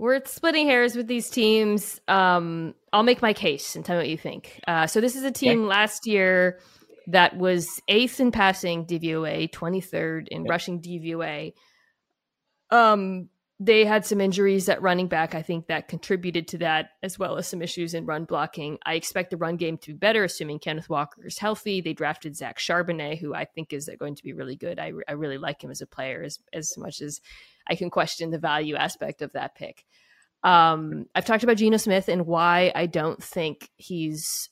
[0.00, 2.00] We're splitting hairs with these teams.
[2.06, 4.60] Um, I'll make my case and tell me what you think.
[4.66, 6.60] Uh, so this is a team last year
[7.08, 10.50] that was eighth in passing DVOA, twenty third in Yep.
[10.50, 11.52] rushing DVOA.
[12.70, 13.28] Um,
[13.60, 15.34] they had some injuries at running back.
[15.34, 18.78] I think that contributed to that, as well as some issues in run blocking.
[18.86, 21.80] I expect the run game to be better, assuming Kenneth Walker is healthy.
[21.80, 24.78] They drafted Zach Charbonnet, who I think is going to be really good.
[24.78, 27.20] I, I really like him as a player, as as much as
[27.66, 29.84] I can question the value aspect of that pick.
[30.44, 34.50] Um, I've talked about Geno Smith and why I don't think he's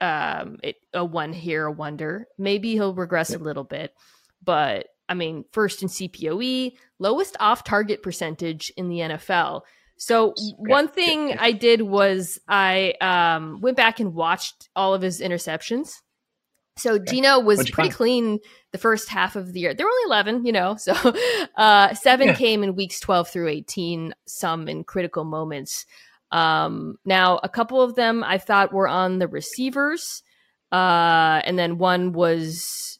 [0.00, 2.26] um, it, a one here a wonder.
[2.38, 3.94] Maybe he'll regress a little bit,
[4.42, 9.60] but I mean, first in CPOE, lowest off target percentage in the NFL.
[9.98, 15.20] So one thing I did was I um, went back and watched all of his
[15.20, 15.90] interceptions.
[16.78, 18.38] So Geno was What'd pretty clean
[18.72, 19.74] the first half of the year.
[19.74, 20.76] There were only 11, you know.
[20.76, 20.94] So
[21.56, 22.34] uh, seven Yeah.
[22.34, 25.84] came in weeks 12 through 18, some in critical moments.
[26.30, 30.22] Um, now, a couple of them I thought were on the receivers,
[30.72, 32.98] uh, and then one was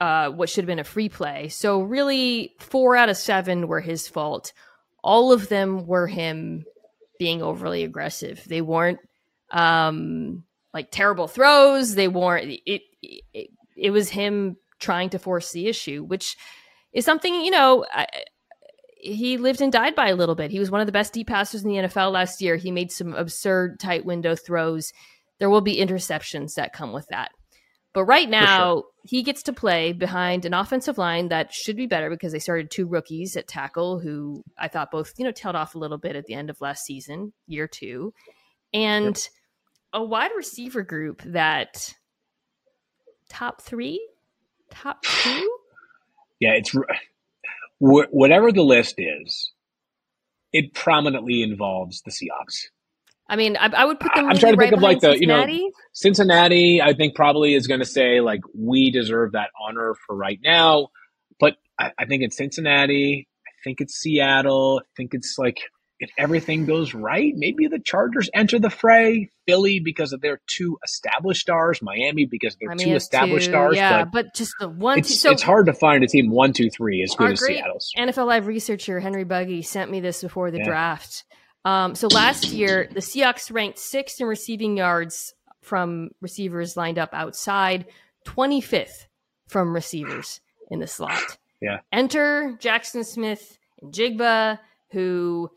[0.00, 1.48] uh, what should have been a free play.
[1.48, 4.52] So, really, four out of seven were his fault.
[5.04, 6.64] All of them were him
[7.18, 8.42] being overly aggressive.
[8.46, 8.98] They weren't
[9.50, 11.94] um, like terrible throws.
[11.94, 12.58] They weren't.
[12.66, 16.36] It, it it was him trying to force the issue, which
[16.92, 17.84] is something you know.
[17.92, 18.06] I,
[19.02, 20.50] he lived and died by a little bit.
[20.50, 22.56] He was one of the best deep passers in the NFL last year.
[22.56, 24.92] He made some absurd tight window throws.
[25.38, 27.30] There will be interceptions that come with that.
[27.92, 32.08] But right now, he gets to play behind an offensive line that should be better
[32.08, 35.74] because they started two rookies at tackle who I thought both, you know, tailed off
[35.74, 38.14] a little bit at the end of last season, year two,
[38.72, 39.28] and
[39.92, 41.94] a wide receiver group that
[43.28, 44.08] top three,
[44.70, 45.56] top two.
[46.38, 46.74] Yeah, it's
[47.78, 49.52] whatever the list is.
[50.52, 52.66] It prominently involves the Seahawks.
[53.30, 55.00] I mean, I, I would put them I'm really trying to right think of, like,
[55.00, 55.70] the, you know, Cincinnati.
[55.92, 60.40] Cincinnati, I think probably is going to say like we deserve that honor for right
[60.42, 60.88] now,
[61.38, 63.28] but I, I think it's Cincinnati.
[63.46, 64.80] I think it's Seattle.
[64.82, 65.60] I think it's like
[66.00, 69.30] if everything goes right, maybe the Chargers enter the fray.
[69.46, 71.80] Philly because of their two established stars.
[71.82, 73.76] Miami because of their Miami two established two, stars.
[73.76, 74.96] Yeah, but but just the one.
[74.96, 77.44] two, it's so it's hard to find a team one, two, three as good as
[77.44, 77.92] Seattle's.
[77.96, 80.64] NFL Live researcher Henry Buggy sent me this before the Yeah.
[80.64, 81.24] draft.
[81.64, 87.10] Um, so last year, the Seahawks ranked sixth in receiving yards from receivers lined up
[87.12, 87.86] outside,
[88.26, 89.06] 25th
[89.48, 90.40] from receivers
[90.70, 91.38] in the slot.
[91.60, 91.80] Yeah.
[91.92, 94.58] Enter Jackson Smith and Jigba,
[94.92, 95.50] who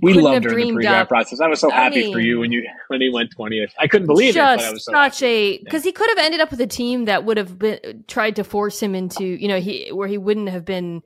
[0.00, 1.40] We loved her in the pre-draft process.
[1.40, 3.72] I was so I happy mean- for you when you when he went twentieth.
[3.80, 5.26] I couldn't believe it, just but so such happy.
[5.26, 8.36] a because he could have ended up with a team that would have been tried
[8.36, 11.02] to force him into you know he where he wouldn't have been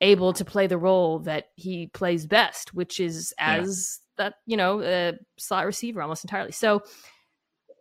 [0.00, 3.56] able to play the role that he plays best, which is Yeah.
[3.62, 6.52] as that you know a slot receiver almost entirely.
[6.52, 6.82] So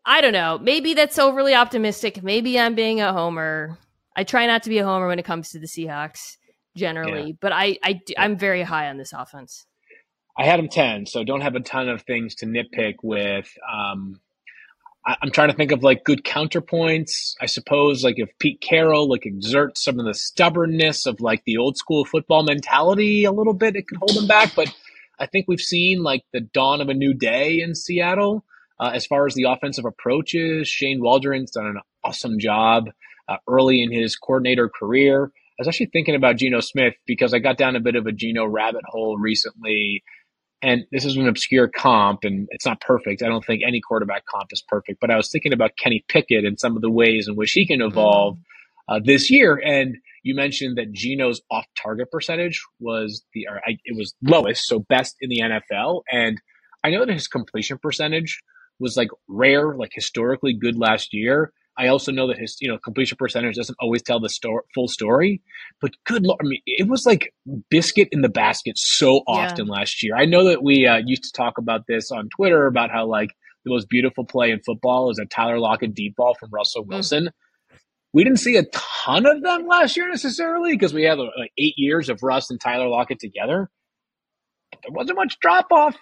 [0.05, 0.59] I don't know.
[0.61, 2.21] Maybe that's overly optimistic.
[2.21, 3.77] Maybe I'm being a homer.
[4.15, 6.37] I try not to be a homer when it comes to the Seahawks
[6.75, 7.35] generally, yeah.
[7.41, 9.65] but I, I I'm very high on this offense.
[10.37, 13.49] I had them ten, so don't have a ton of things to nitpick with.
[13.73, 14.19] Um,
[15.05, 17.35] I, am trying to think of like good counterpoints.
[17.39, 21.57] I suppose like if Pete Carroll like exerts some of the stubbornness of like the
[21.57, 24.53] old school football mentality a little bit, it could hold him back.
[24.55, 24.73] But
[25.19, 28.43] I think we've seen like the dawn of a new day in Seattle
[28.79, 30.67] uh, as far as the offensive approaches.
[30.67, 32.89] Shane Waldron's done an awesome job
[33.27, 35.31] uh, early in his coordinator career.
[35.57, 38.11] I was actually thinking about Geno Smith because I got down a bit of a
[38.11, 40.03] Geno rabbit hole recently
[40.65, 43.21] and this is an obscure comp and it's not perfect.
[43.21, 46.43] I don't think any quarterback comp is perfect, but I was thinking about Kenny Pickett
[46.43, 48.39] and some of the ways in which he can evolve
[48.89, 49.61] uh, this year.
[49.63, 54.65] And you mentioned that Geno's off target percentage was the, or I, it was lowest,
[54.65, 56.01] so best in the NFL.
[56.11, 56.41] And
[56.83, 58.41] I know that his completion percentage
[58.79, 61.53] was like rare, like historically good last year.
[61.77, 64.87] I also know that his, you know, completion percentage doesn't always tell the sto- full
[64.87, 65.41] story,
[65.81, 67.33] but good lord, I mean, it was like
[67.69, 69.73] biscuit in the basket so often yeah.
[69.73, 70.15] last year.
[70.15, 73.31] I know that we uh, used to talk about this on Twitter about how like
[73.65, 76.89] the most beautiful play in football is a Tyler Lockett deep ball from Russell hmm.
[76.89, 77.25] Wilson.
[77.25, 77.77] Mm.
[78.13, 81.73] We didn't see a ton of them last year necessarily because we had like eight
[81.75, 83.69] years of Russ and Tyler Lockett together.
[84.71, 85.97] But there wasn't much drop off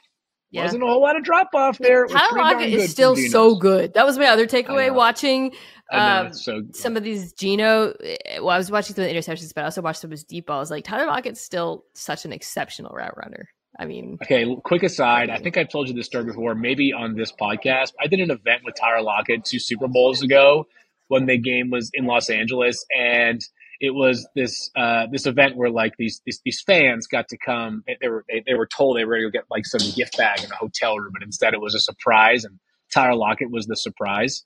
[0.53, 0.63] yeah.
[0.63, 2.05] wasn't a whole lot of drop off there.
[2.07, 3.93] Tyler Lockett is still so good.
[3.93, 5.53] That was my other takeaway watching
[5.93, 7.93] um, so some of these Geno.
[8.03, 10.11] Eh, well, I was watching some of the interceptions, but I also watched some of
[10.11, 10.71] his deep balls.
[10.71, 13.49] Like Tyler Lockett's still such an exceptional route runner.
[13.79, 14.45] I mean, okay.
[14.63, 17.93] Quick aside, I think I've told you this story before, maybe on this podcast.
[17.99, 20.67] I did an event with Tyler Lockett two Super Bowls ago
[21.07, 23.41] when the game was in Los Angeles, and
[23.83, 27.83] it was this uh, this event where like these, these, these fans got to come.
[27.99, 30.41] They were they, they were told they were going to get like some gift bag
[30.41, 32.59] in a hotel room, but instead it was a surprise, and
[32.93, 34.45] Tyler Lockett was the surprise.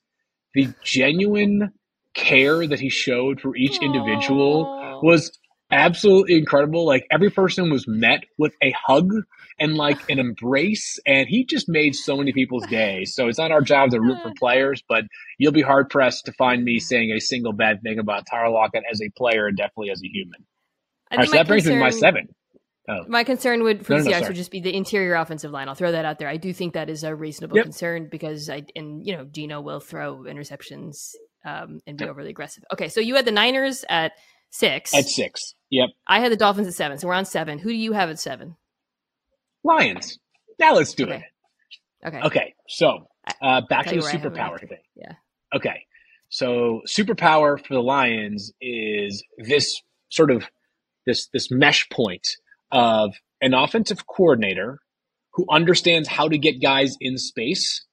[0.55, 1.71] The genuine
[2.15, 5.03] care that he showed for each individual Aww.
[5.03, 5.37] was
[5.69, 6.83] absolutely incredible.
[6.87, 9.13] Like every person was met with a hug
[9.59, 13.05] and like an embrace, and he just made so many people's day.
[13.05, 15.05] So it's not our job to root for players, but
[15.37, 18.83] you'll be hard pressed to find me saying a single bad thing about Tyler Lockett
[18.91, 20.45] as a player and definitely as a human.
[21.11, 22.27] All right, so that brings concern, me to my seven.
[22.89, 23.03] Oh.
[23.07, 25.67] My concern would for no, the Seahawks no, would just be the interior offensive line.
[25.67, 26.29] I'll throw that out there.
[26.29, 27.65] I do think that is a reasonable yep.
[27.65, 31.11] concern because I and you know Geno will throw interceptions
[31.43, 32.11] um, and be yep.
[32.11, 32.63] overly aggressive.
[32.71, 34.13] Okay, so you had the Niners at
[34.51, 34.93] six.
[34.93, 35.55] At six.
[35.69, 35.89] Yep.
[36.07, 37.59] I had the Dolphins at seven, so we're on seven.
[37.59, 38.55] Who do you have at seven?
[39.63, 40.19] Lions.
[40.59, 41.15] Now let's do okay.
[42.03, 42.07] it.
[42.07, 42.21] Okay.
[42.21, 42.53] Okay.
[42.67, 43.07] So
[43.41, 44.77] uh, back to the superpower thing.
[44.95, 45.13] Yeah.
[45.55, 45.83] Okay.
[46.29, 50.45] So superpower for the Lions is this sort of
[51.05, 52.27] this this mesh point
[52.71, 54.79] of an offensive coordinator
[55.33, 57.85] who understands how to get guys in space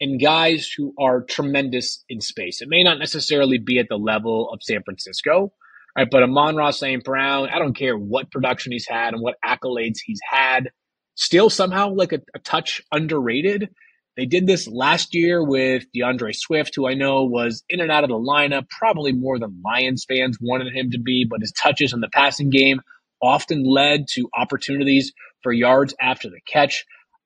[0.00, 2.60] and guys who are tremendous in space.
[2.60, 5.52] It may not necessarily be at the level of San Francisco,
[5.96, 6.08] right?
[6.10, 7.02] But Amon-Ra St.
[7.04, 10.70] Brown, I don't care what production he's had and what accolades he's had,
[11.16, 13.70] still somehow like a, a touch underrated.
[14.16, 18.04] They did this last year with DeAndre Swift, who I know was in and out
[18.04, 21.92] of the lineup, probably more than Lions fans wanted him to be, but his touches
[21.92, 22.80] in the passing game
[23.20, 25.12] often led to opportunities
[25.42, 26.84] for yards after the catch.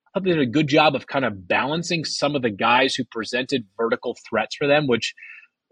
[0.09, 2.95] I thought they did a good job of kind of balancing some of the guys
[2.95, 5.14] who presented vertical threats for them, which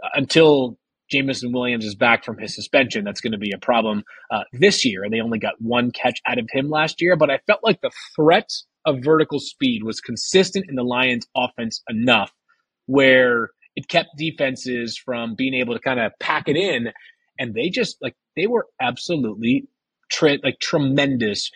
[0.02, 0.78] uh, until
[1.10, 4.84] Jameson Williams is back from his suspension, that's going to be a problem uh, this
[4.84, 5.04] year.
[5.04, 7.16] And they only got one catch out of him last year.
[7.16, 8.50] But I felt like the threat
[8.84, 12.32] of vertical speed was consistent in the Lions' offense enough
[12.86, 16.88] where it kept defenses from being able to kind of pack it in.
[17.38, 19.68] And they just like they were absolutely
[20.10, 21.50] tre- like tremendous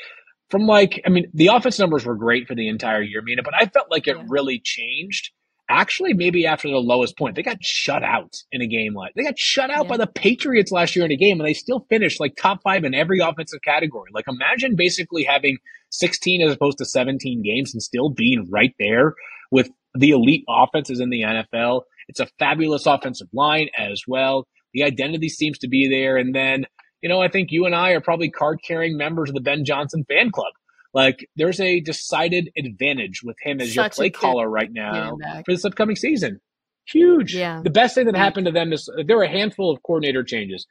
[0.51, 3.55] from like I mean the offense numbers were great for the entire year, Mina, but
[3.55, 4.25] I felt like it yeah.
[4.29, 5.31] really changed.
[5.75, 9.23] Actually, maybe after the lowest point, they got shut out in a game like they
[9.23, 9.89] got shut out yeah.
[9.89, 12.85] by the Patriots last year in a game, and they still finished like top five
[12.85, 14.11] in every offensive category.
[14.13, 15.57] Like imagine basically having
[15.91, 19.15] 16 as opposed to 17 games and still being right there
[19.51, 21.83] with the elite offenses in the NFL.
[22.09, 24.47] It's a fabulous offensive line as well.
[24.75, 26.67] The identity seems to be there, and then
[27.03, 29.65] you know, I think you and I are probably card carrying members of the Ben
[29.65, 30.53] Johnson fan club.
[30.95, 35.53] Like, there's a decided advantage with him as Such your play caller right now for
[35.53, 36.41] this upcoming season.
[36.87, 37.35] Huge.
[37.35, 37.63] Yeah.
[37.63, 40.25] The best thing that happened to them is uh, there were a handful of coordinator
[40.25, 40.67] changes.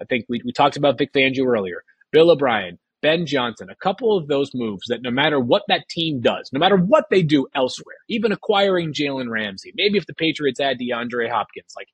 [0.00, 4.16] I think we, we talked about Vic Fangio earlier, Bill O'Brien, Ben Johnson, a couple
[4.16, 7.46] of those moves that no matter what that team does, no matter what they do
[7.54, 11.88] elsewhere, even acquiring Jalen Ramsey, maybe if the Patriots add DeAndre Hopkins, like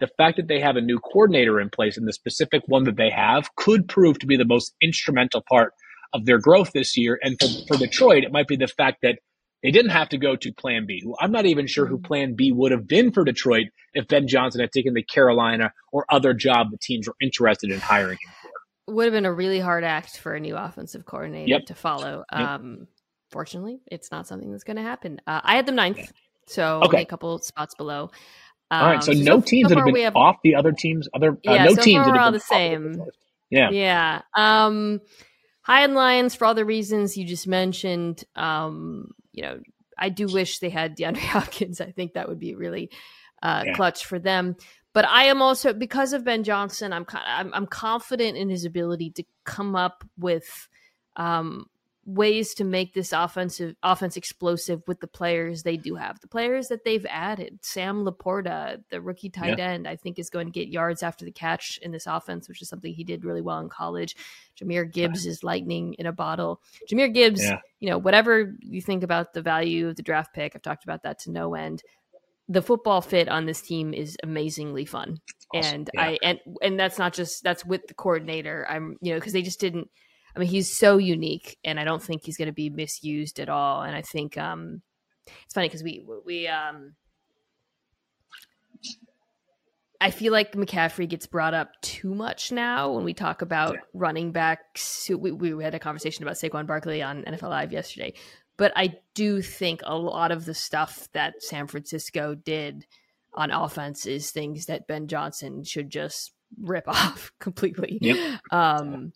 [0.00, 2.96] the fact that they have a new coordinator in place and the specific one that
[2.96, 5.74] they have could prove to be the most instrumental part
[6.14, 7.18] of their growth this year.
[7.22, 9.18] And for, for Detroit, it might be the fact that
[9.62, 11.00] They didn't have to go to Plan B.
[11.02, 14.28] Who I'm not even sure who Plan B would have been for Detroit if Ben
[14.28, 18.32] Johnson had taken the Carolina or other job the teams were interested in hiring him
[18.40, 18.94] for.
[18.94, 21.66] Would have been a really hard act for a new offensive coordinator Yep.
[21.66, 22.24] to follow.
[22.32, 22.40] Yep.
[22.48, 22.86] Um,
[23.32, 25.20] fortunately, it's not something that's going to happen.
[25.26, 26.12] Uh, I had them ninth,
[26.46, 26.86] so Okay.
[26.86, 28.10] only a couple spots below.
[28.70, 31.08] All right, so Um, no teams so that have been off the other teams.
[31.14, 32.92] Other uh, Yeah, no so teams far that we're all the same.
[32.92, 33.18] list.
[33.50, 34.22] Yeah, Yeah.
[34.36, 35.00] Um
[35.68, 38.24] High and Lions for all the reasons you just mentioned.
[38.34, 39.60] Um, you know,
[39.98, 41.80] I do wish they had DeAndre Hopkins.
[41.80, 42.90] I think that would be really
[43.42, 43.74] uh Yeah.
[43.74, 44.56] clutch for them.
[44.94, 49.10] But I am also because of Ben Johnson, I'm I'm, I'm confident in his ability
[49.10, 50.68] to come up with
[51.16, 51.66] um
[52.08, 56.18] ways to make this offensive offense explosive with the players they do have.
[56.20, 57.58] The players that they've added.
[57.60, 61.30] Sam LaPorta, the rookie tight end, I think is going to get yards after the
[61.30, 64.16] catch in this offense, which is something he did really well in college.
[64.58, 66.62] Jahmyr Gibbs is lightning in a bottle.
[66.90, 67.58] Jahmyr Gibbs, Yeah.
[67.78, 71.02] you know, whatever you think about the value of the draft pick, I've talked about
[71.02, 71.82] that to no end.
[72.48, 75.18] The football fit on this team is amazingly fun.
[75.54, 75.74] Awesome.
[75.74, 76.00] And Yeah.
[76.00, 78.66] I and and that's not just that's with the coordinator.
[78.66, 79.90] I'm you know, because they just didn't
[80.38, 83.48] I mean, he's so unique, and I don't think he's going to be misused at
[83.48, 83.82] all.
[83.82, 84.82] And I think um,
[85.26, 86.94] it's funny because we we um,
[90.00, 93.80] I feel like McCaffrey gets brought up too much now when we talk about Yeah.
[93.94, 95.10] running backs.
[95.10, 98.14] We, we had a conversation about Saquon Barkley on NFL Live yesterday,
[98.56, 102.86] but I do think a lot of the stuff that San Francisco did
[103.34, 107.98] on offense is things that Ben Johnson should just rip off completely.
[108.00, 108.40] Yep.
[108.52, 109.12] Um,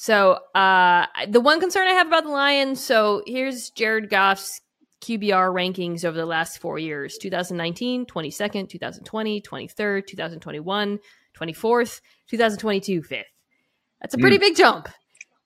[0.00, 2.82] so uh, the one concern I have about the Lions.
[2.82, 4.62] So here's Jared Goff's
[5.02, 10.98] QBR rankings over the last four years 2019, 22nd, 2020, 23rd, 2021,
[11.38, 13.24] 24th, 2022, 5th.
[14.00, 14.88] That's a pretty big jump.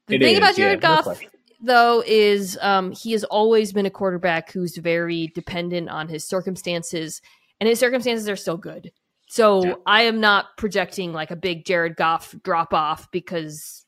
[0.07, 1.30] The It thing is, about Jared no Goff, question.
[1.61, 7.20] though, is um, he has always been a quarterback who's very dependent on his circumstances,
[7.59, 8.92] and his circumstances are still good.
[9.26, 9.74] So Yeah.
[9.84, 13.84] I am not projecting like a big Jared Goff drop off because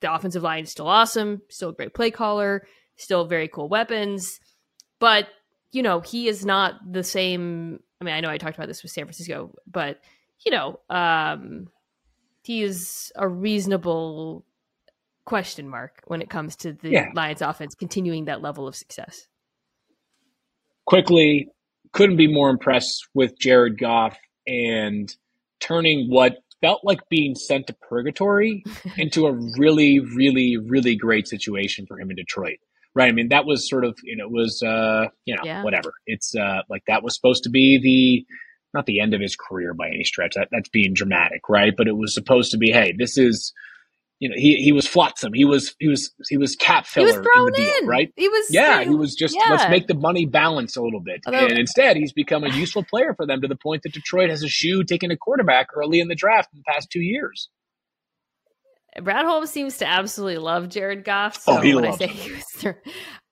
[0.00, 4.40] the offensive line is still awesome, still a great play caller, still very cool weapons.
[4.98, 5.28] But,
[5.72, 7.80] you know, he is not the same.
[8.00, 10.00] I mean, I know I talked about this with San Francisco, but,
[10.44, 11.68] you know, um,
[12.42, 14.44] he is a reasonable
[15.26, 17.10] question mark when it comes to the Yeah.
[17.14, 19.26] Lions offense continuing that level of success.
[20.86, 21.48] quickly
[21.92, 25.14] couldn't be more impressed with Jared Goff and
[25.60, 28.64] turning what felt like being sent to purgatory
[28.96, 32.58] into a really, really, really great situation for him in Detroit.
[32.94, 33.08] Right.
[33.08, 35.62] I mean, that was sort of, you know, it was, uh, you know, Yeah.
[35.62, 35.92] whatever.
[36.06, 38.26] It's uh, like that was supposed to be the,
[38.74, 40.34] not the end of his career by any stretch.
[40.34, 41.72] That, that's being dramatic, right?
[41.76, 43.52] But it was supposed to be, hey, this is,
[44.20, 45.32] you know, he he was flotsam.
[45.32, 47.86] He was he was he was cap He filler was in thrown the deal, in,
[47.88, 48.12] right?
[48.16, 51.22] He was, Yeah, he was just let's make the money balance a little bit.
[51.26, 54.30] Although- and instead, he's become a useful player for them to the point that Detroit
[54.30, 57.48] has a shoe taking a quarterback early in the draft in the past two years.
[59.02, 61.40] Brad Holmes seems to absolutely love Jared Goff.
[61.40, 62.16] So Oh, he when I loves say him.
[62.16, 62.74] he was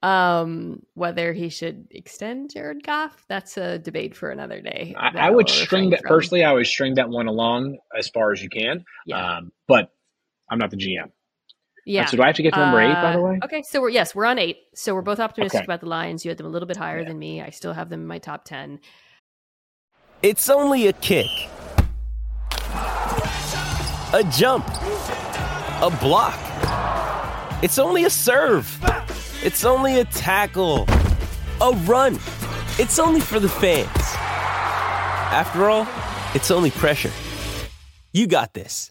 [0.02, 4.94] um, whether he should extend Jared Goff, that's a debate for another day.
[4.96, 6.08] I, I would string that from.
[6.08, 6.44] personally.
[6.44, 8.84] I would string that one along as far as you can.
[9.04, 9.90] Yeah, Um, but
[10.50, 11.10] I'm not the GM.
[11.84, 12.04] yeah.
[12.06, 12.92] So do I have to get to number eight?
[12.94, 14.58] By the Uh, way, Okay, so we're yes, we're on eight.
[14.74, 15.64] So we're both optimistic Okay.
[15.64, 16.24] about the Lions.
[16.24, 17.08] You had them a little bit higher Yeah.
[17.08, 17.40] than me.
[17.42, 18.80] I still have them in my top ten.
[20.22, 21.28] It's only a kick,
[24.12, 24.66] a jump,
[25.80, 26.38] a block.
[27.62, 28.66] It's only a serve.
[29.42, 30.86] It's only a tackle,
[31.60, 32.14] a run.
[32.78, 33.88] It's only for the fans.
[35.30, 35.86] After all,
[36.34, 37.10] it's only pressure.
[38.12, 38.90] You got this.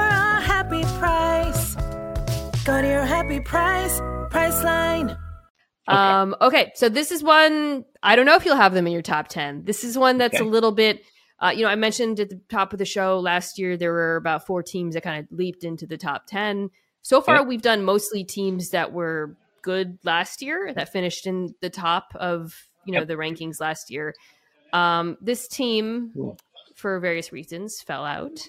[0.71, 1.75] happy price.
[2.65, 3.99] Go to your happy price,
[4.29, 5.11] Priceline.
[5.89, 5.97] Okay.
[5.97, 9.01] Um, okay, so this is one I don't know if you'll have them in your
[9.01, 9.63] top ten.
[9.65, 10.45] This is one that's Okay.
[10.45, 11.03] a little bit.
[11.39, 14.15] Uh, you know, I mentioned at the top of the show last year there were
[14.15, 16.69] about four teams that kind of leaped into the top ten.
[17.01, 17.41] So far, Yeah.
[17.41, 22.53] we've done mostly teams that were good last year that finished in the top of
[22.85, 23.07] you know Yep.
[23.09, 24.13] the rankings last year.
[24.71, 26.37] Um, this team, Cool.
[26.75, 28.47] for various reasons, fell out.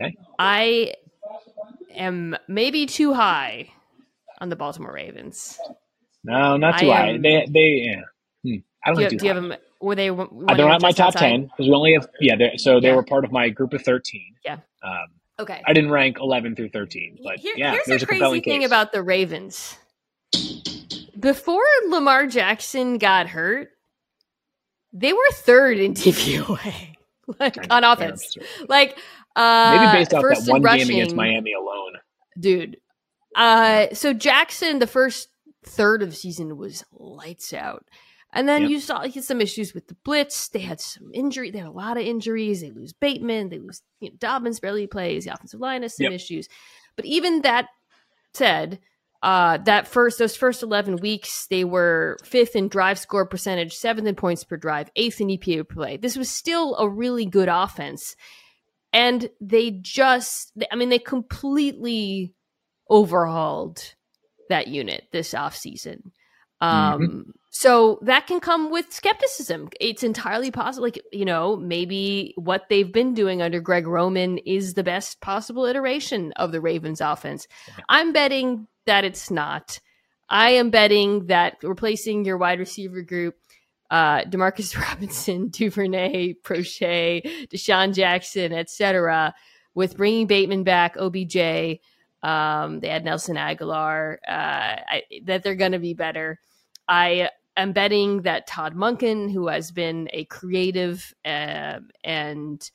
[0.00, 0.14] Okay.
[0.38, 0.94] I
[1.94, 3.68] am maybe too high
[4.40, 5.58] on the Baltimore Ravens.
[6.24, 7.08] No, not too I high.
[7.10, 8.00] am- They they yeah.
[8.44, 8.58] Hmm.
[8.84, 9.54] I don't Do you, think do you have them?
[9.80, 10.10] Were they?
[10.10, 10.26] Uh,
[10.56, 12.36] they're not my top ten because we only have yeah.
[12.36, 12.96] They're, so they Yeah.
[12.96, 14.34] were part of my group of thirteen.
[14.44, 14.58] Yeah.
[14.82, 15.06] Um,
[15.38, 15.62] Okay.
[15.66, 18.60] I didn't rank eleven through thirteen, but Here- yeah, here's there's a a, crazy thing
[18.60, 18.66] case.
[18.66, 19.78] about the Ravens.
[21.18, 23.70] Before Lamar Jackson got hurt,
[24.92, 26.96] they were third in DVOA,
[27.38, 28.36] like on offense.
[28.68, 28.98] Like
[29.36, 31.92] uh, Maybe based off first that one game against Miami alone.
[32.38, 32.76] dude.
[33.36, 35.28] Uh, so Jackson, the first
[35.64, 37.84] third of the season was lights out.
[38.32, 38.70] And then Yep.
[38.70, 40.48] you saw he had some issues with the blitz.
[40.48, 41.50] They had some injury.
[41.50, 42.60] They had a lot of injuries.
[42.60, 43.48] They lose Bateman.
[43.48, 45.24] They lose you know, Dobbins barely plays.
[45.24, 46.12] The offensive line has some Yep.
[46.12, 46.48] issues.
[46.96, 47.66] But even that
[48.34, 48.78] said,
[49.22, 54.06] uh, that first those first eleven weeks, they were fifth in drive score percentage, seventh
[54.06, 55.96] in points per drive, eighth in EPA per play.
[55.96, 58.14] This was still a really good offense,
[58.92, 62.34] and they just, I mean, they completely
[62.88, 63.94] overhauled
[64.48, 66.10] that unit this offseason.
[66.60, 69.70] Um, so that can come with skepticism.
[69.80, 70.84] It's entirely possible.
[70.84, 75.64] Like, you know, maybe what they've been doing under Greg Roman is the best possible
[75.64, 77.46] iteration of the Ravens offense.
[77.88, 79.80] I'm betting that it's not.
[80.28, 83.36] I am betting that replacing your wide receiver group,
[83.90, 89.34] uh, Demarcus Robinson, Duvernay, Proche, DeSean Jackson, etc.,
[89.74, 91.78] with bringing Bateman back, OBJ,
[92.22, 96.38] um, they had Nelson Agholor, uh, I, that they're going to be better.
[96.88, 102.70] I am betting that Todd Monken, who has been a creative uh, and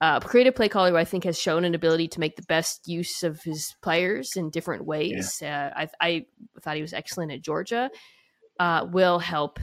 [0.00, 2.86] uh, creative play caller, who I think has shown an ability to make the best
[2.86, 5.42] use of his players in different ways.
[5.42, 6.26] Uh, I, I
[6.60, 7.90] thought he was excellent at Georgia.
[8.60, 9.58] Uh, will help,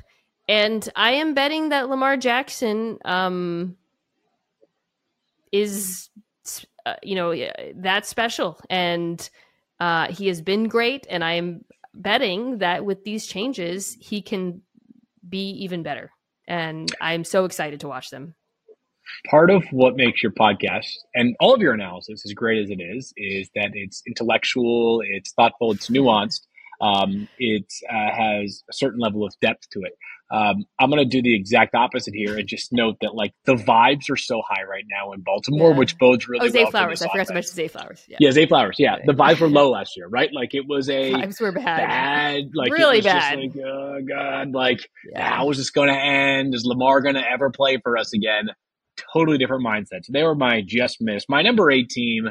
[0.48, 3.78] and I am betting that Lamar Jackson um,
[5.52, 6.10] is,
[6.86, 7.34] uh, you know,
[7.76, 9.28] that special, and
[9.80, 11.08] uh, he has been great.
[11.10, 14.62] And I am betting that with these changes, he can
[15.28, 16.12] be even better.
[16.48, 18.36] And I'm so excited to watch them.
[19.30, 22.82] part of what makes your podcast and all of your analysis as great as it
[22.82, 26.42] is is that it's intellectual it's thoughtful it's nuanced
[26.82, 29.94] um, it uh, has a certain level of depth to it
[30.32, 33.54] um, i'm going to do the exact opposite here and just note that like the
[33.54, 35.78] vibes are so high right now in baltimore Yeah.
[35.78, 37.02] which bodes really Oh, Zay well Flowers.
[37.04, 38.04] I forgot to mention Zay Flowers.
[38.08, 38.18] Yeah.
[38.20, 41.12] yeah zay flowers yeah the vibes were low last year right like it was a
[41.14, 41.64] Vibes were bad.
[41.88, 43.40] bad like Really it was bad.
[43.42, 45.30] just like oh god like Yeah.
[45.36, 46.56] how is this going to end?
[46.56, 48.50] Is Lamar going to ever play for us again?
[49.14, 50.04] Totally different mindset.
[50.06, 51.26] So they were my just miss.
[51.30, 52.30] My number eight team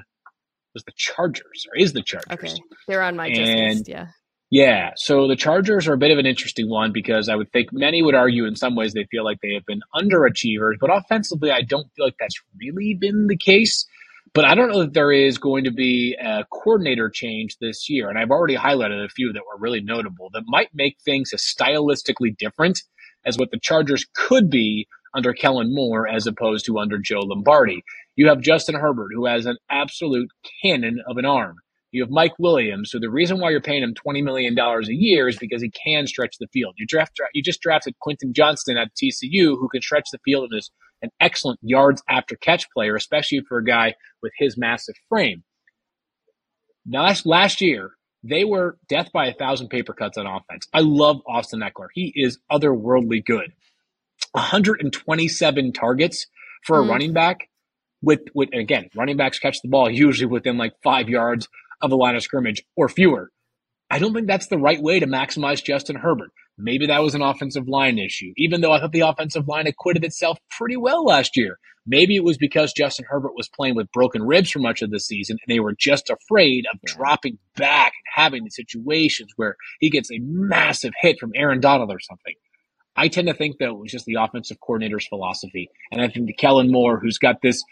[0.74, 2.32] was the Chargers, or is the Chargers.
[2.32, 2.54] Okay.
[2.88, 3.88] They're on my just And- list.
[3.88, 4.06] Yeah.
[4.54, 4.92] Yeah.
[4.94, 8.02] So the Chargers are a bit of an interesting one because I would think many
[8.02, 11.62] would argue in some ways they feel like they have been underachievers, but offensively, I
[11.62, 13.84] don't feel like that's really been the case.
[14.32, 18.08] But I don't know that there is going to be a coordinator change this year.
[18.08, 21.42] And I've already highlighted a few that were really notable that might make things as
[21.42, 22.80] stylistically different
[23.26, 27.82] as what the Chargers could be under Kellen Moore as opposed to under Joe Lombardi.
[28.14, 30.30] You have Justin Herbert, who has an absolute
[30.62, 31.56] cannon of an arm.
[31.94, 32.90] You have Mike Williams.
[32.90, 35.70] So the reason why you're paying him twenty million dollars a year is because he
[35.70, 36.74] can stretch the field.
[36.76, 40.58] You draft you just drafted Quentin Johnston at TCU, who can stretch the field and
[40.58, 40.70] is
[41.02, 45.44] an excellent yards after catch player, especially for a guy with his massive frame.
[46.90, 47.92] Last last year,
[48.24, 50.66] they were death by a thousand paper cuts on offense.
[50.74, 51.88] I love Austin Ekeler.
[51.94, 53.52] He is otherworldly good.
[54.32, 56.26] 127 targets
[56.64, 56.88] for a Mm.
[56.90, 57.48] running back
[58.02, 61.48] with, with again, running backs catch the ball usually within like five yards
[61.80, 63.30] of the line of scrimmage or fewer.
[63.90, 66.30] I don't think that's the right way to maximize Justin Herbert.
[66.56, 70.04] Maybe that was an offensive line issue, even though I thought the offensive line acquitted
[70.04, 71.58] itself pretty well last year.
[71.86, 75.00] Maybe it was because Justin Herbert was playing with broken ribs for much of the
[75.00, 79.90] season and they were just afraid of dropping back and having the situations where he
[79.90, 82.34] gets a massive hit from Aaron Donald or something.
[82.96, 85.68] I tend to think that it was just the offensive coordinator's philosophy.
[85.90, 87.62] And I think the Kellen Moore, who's got this,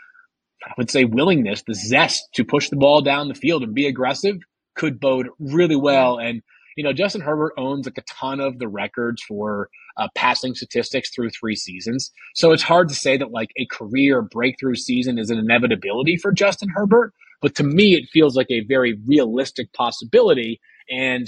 [0.66, 3.86] I would say, willingness, the zest to push the ball down the field and be
[3.86, 4.36] aggressive,
[4.74, 6.18] could bode really well.
[6.18, 6.42] And,
[6.76, 11.10] you know, Justin Herbert owns like a ton of the records for uh, passing statistics
[11.14, 12.10] through three seasons.
[12.34, 16.32] So it's hard to say that like a career breakthrough season is an inevitability for
[16.32, 17.12] Justin Herbert.
[17.42, 20.60] But to me, it feels like a very realistic possibility.
[20.88, 21.26] And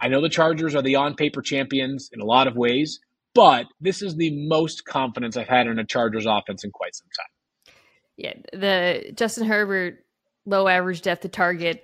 [0.00, 2.98] I know the Chargers are the on paper champions in a lot of ways,
[3.34, 7.06] but this is the most confidence I've had in a Chargers offense in quite some
[7.16, 7.31] time.
[8.16, 8.34] Yeah.
[8.52, 10.04] The Justin Herbert
[10.46, 11.82] low average depth to target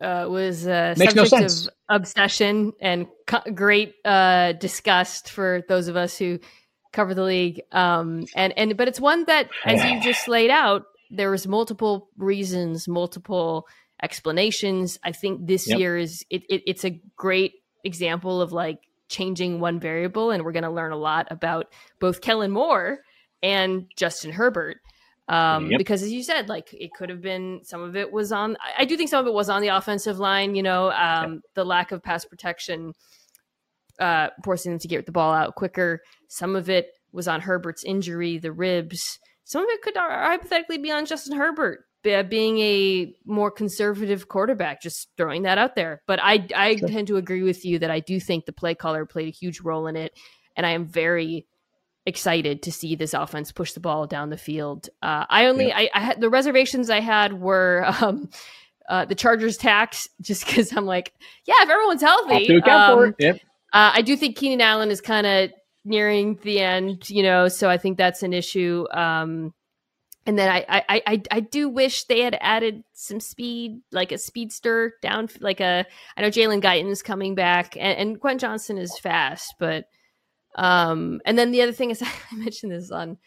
[0.00, 1.66] uh, was a Makes subject sense.
[1.66, 6.38] of obsession and co- great uh, disgust for those of us who
[6.92, 7.62] cover the league.
[7.72, 12.08] Um, and and but it's one that, as you just laid out, there was multiple
[12.16, 13.66] reasons, multiple
[14.02, 14.98] explanations.
[15.02, 15.78] I think this Yep.
[15.78, 17.54] year is it, it it's a great
[17.84, 21.66] example of like changing one variable, and we're going to learn a lot about
[22.00, 22.98] both Kellen Moore
[23.42, 24.78] and Justin Herbert.
[25.28, 25.78] Um, Yep.
[25.78, 28.56] because as you said, like it could have been some of it was on.
[28.60, 30.54] I- I do think some of it was on the offensive line.
[30.54, 32.92] You know, um, the lack of pass protection,
[33.98, 36.02] uh, forcing them to get the ball out quicker.
[36.28, 39.18] Some of it was on Herbert's injury, the ribs.
[39.44, 41.84] Some of it could uh, hypothetically be on Justin Herbert
[42.28, 44.82] being a more conservative quarterback.
[44.82, 46.02] Just throwing that out there.
[46.06, 46.88] But I I Sure.
[46.88, 49.60] tend to agree with you that I do think the play caller played a huge
[49.62, 50.12] role in it,
[50.54, 51.46] and I am very
[52.06, 54.88] excited to see this offense push the ball down the field.
[55.02, 58.28] Uh, I only I, I had the reservations I had were um,
[58.88, 61.12] uh, the Chargers tax, just because I'm like,
[61.46, 63.14] yeah, if everyone's healthy, to account for um.
[63.18, 63.36] Yep.
[63.72, 65.50] uh, I do think Keenan Allen is kind of
[65.84, 68.86] nearing the end, you know, so I think that's an issue.
[68.90, 69.52] Um,
[70.26, 74.16] and then I, I, I, I do wish they had added some speed, like a
[74.16, 75.84] speedster down, like a.
[76.16, 79.84] I know Jalen Guyton's coming back, and, and Gwen Johnson is fast, but
[80.54, 82.02] um, and then the other thing is
[82.32, 83.18] I mentioned this on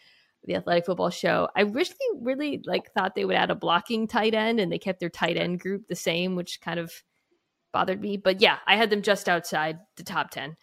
[0.43, 1.49] the Athletic Football Show.
[1.55, 4.79] I wish they really like thought they would add a blocking tight end, and they
[4.79, 6.91] kept their tight end group the same, which kind of
[7.73, 8.17] bothered me.
[8.17, 10.55] But yeah, I had them just outside the top ten.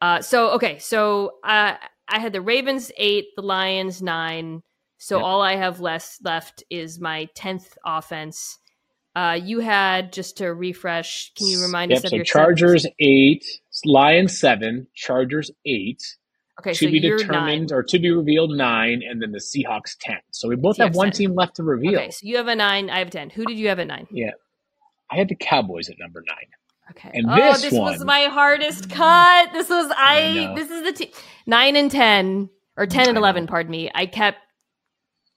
[0.00, 1.74] Uh, so okay, so uh,
[2.08, 4.62] I had the Ravens eight, the Lions nine.
[4.98, 5.24] So Yep.
[5.24, 8.58] all I have less left is my tenth offense.
[9.16, 11.32] Uh, you had just to refresh.
[11.36, 11.98] Can you remind Yep.
[11.98, 13.44] us of So your Chargers eight,
[13.86, 16.02] Lions seven, Chargers eight.
[16.60, 17.76] Okay, to so be determined nine.
[17.78, 20.18] or to be revealed nine, and then the Seahawks ten.
[20.32, 21.12] So we both have one 10.
[21.12, 21.98] team left to reveal.
[21.98, 22.88] Okay, so you have a nine.
[22.90, 23.30] I have a ten.
[23.30, 24.06] Who did you have at nine?
[24.10, 24.30] Yeah,
[25.10, 26.46] I had the Cowboys at number nine.
[26.92, 27.10] Okay.
[27.14, 29.52] And oh, this this was my hardest cut.
[29.52, 30.54] This was I I.
[30.54, 31.12] this is the t-
[31.46, 33.46] nine and ten or ten and eleven.
[33.46, 33.90] Pardon me.
[33.94, 34.38] I kept.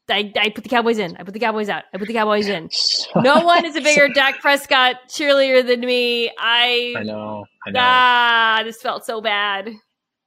[0.10, 1.16] I, I put the Cowboys in.
[1.18, 1.84] I put the Cowboys out.
[1.94, 2.70] I put the Cowboys in.
[3.16, 6.30] No one is a bigger Dak Prescott cheerleader than me.
[6.38, 7.46] I, I know.
[7.68, 7.80] I know.
[7.82, 9.70] ah, this felt so bad.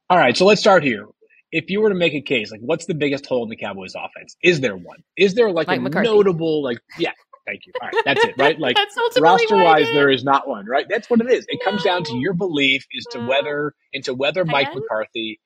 [0.09, 1.05] All right, so let's start here.
[1.51, 3.93] If you were to make a case, like what's the biggest hole in the Cowboys
[3.95, 4.35] offense?
[4.43, 5.03] Is there one?
[5.17, 6.09] Is there like Mike a McCarthy.
[6.09, 7.11] notable like yeah,
[7.47, 7.73] thank you.
[7.81, 8.59] All right, that's it, right?
[8.59, 8.77] Like
[9.19, 10.85] roster wise, there is not one, right?
[10.89, 11.45] That's what it is.
[11.47, 13.27] It comes down to your belief as to No.
[13.29, 14.73] whether into whether Mike?
[14.73, 15.39] McCarthy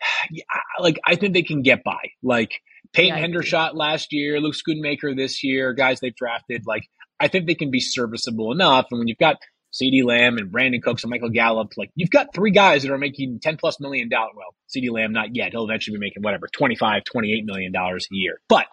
[0.30, 0.44] yeah,
[0.80, 2.10] like I think they can get by.
[2.22, 2.60] Like
[2.92, 6.88] Peyton Yeah, Hendershot last year, Luke Schoonmaker this year, guys they've drafted, like
[7.20, 8.86] I think they can be serviceable enough.
[8.90, 9.36] And when you've got
[9.72, 12.98] CeeDee Lamb and Brandin Cooks and Michael Gallup, like you've got three guys that are
[12.98, 14.32] making 10 plus million dollars.
[14.36, 15.52] Well, CeeDee Lamb, not yet.
[15.52, 18.40] He'll eventually be making whatever, 25, 28 million dollars a year.
[18.48, 18.66] But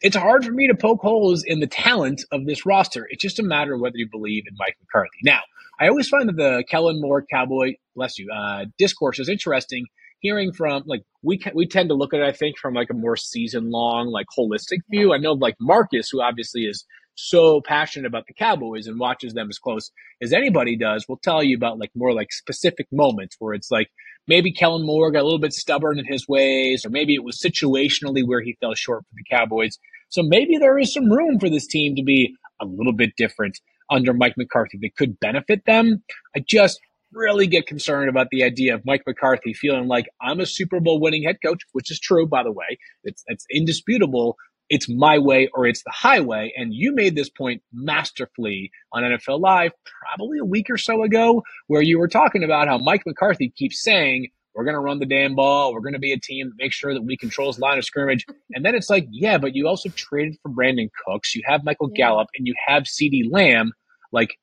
[0.00, 3.06] it's hard for me to poke holes in the talent of this roster.
[3.10, 5.18] It's just a matter of whether you believe in Mike McCarthy.
[5.24, 5.40] Now,
[5.80, 9.86] I always find that the Kellen Moore Cowboy, bless you, uh, discourse is interesting.
[10.26, 12.90] Hearing from like we ca- we tend to look at it, I think, from like
[12.90, 15.14] a more season long, like holistic view.
[15.14, 19.48] I know like Marcus, who obviously is so passionate about the Cowboys and watches them
[19.48, 23.54] as close as anybody does, will tell you about like more like specific moments where
[23.54, 23.88] it's like
[24.26, 27.40] maybe Kellen Moore got a little bit stubborn in his ways, or maybe it was
[27.40, 29.78] situationally where he fell short for the Cowboys.
[30.08, 33.60] So maybe there is some room for this team to be a little bit different
[33.90, 36.02] under Mike McCarthy that could benefit them.
[36.34, 36.80] I just
[37.12, 41.00] really get concerned about the idea of Mike McCarthy feeling like I'm a Super Bowl
[41.00, 42.78] winning head coach, which is true, by the way.
[43.04, 44.36] It's, it's indisputable.
[44.68, 46.52] It's my way or it's the highway.
[46.56, 51.42] And you made this point masterfully on NFL Live probably a week or so ago,
[51.68, 55.06] where you were talking about how Mike McCarthy keeps saying, we're going to run the
[55.06, 55.72] damn ball.
[55.74, 57.84] We're going to be a team that makes sure that we control his line of
[57.84, 58.24] scrimmage.
[58.54, 61.34] And then it's like, yeah, but you also traded for Brandin Cooks.
[61.34, 62.06] You have Michael Yeah.
[62.06, 63.72] Gallup and you have CeeDee Lamb.
[64.12, 64.38] Like,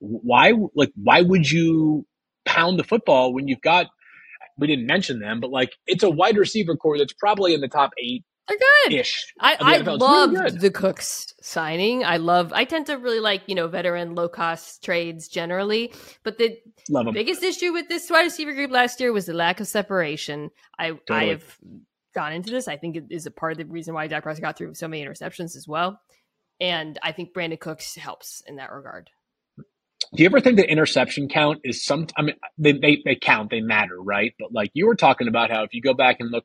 [0.00, 2.06] why like why would you
[2.44, 3.86] pound the football when you've got
[4.58, 7.68] we didn't mention them, but like it's a wide receiver core that's probably in the
[7.68, 8.94] top eight They're good.
[8.94, 9.32] ish.
[9.40, 9.76] I, I.
[9.76, 12.04] It's really the Cooks signing.
[12.04, 12.52] I love.
[12.52, 15.92] I tend to really like you know veteran low cost trades generally,
[16.22, 16.58] but the
[16.88, 20.50] Love biggest issue with this wide receiver group last year was the lack of separation.
[20.78, 21.58] I I have
[22.14, 22.68] gone into this.
[22.68, 24.88] I think it is a part of the reason why Dak Prescott got through so
[24.88, 26.00] many interceptions as well,
[26.60, 29.10] and I think Brandin Cooks helps in that regard.
[30.14, 32.06] Do you ever think the interception count is some?
[32.16, 34.34] I mean, they, they they count, they matter, right?
[34.40, 36.44] But like you were talking about how if you go back and look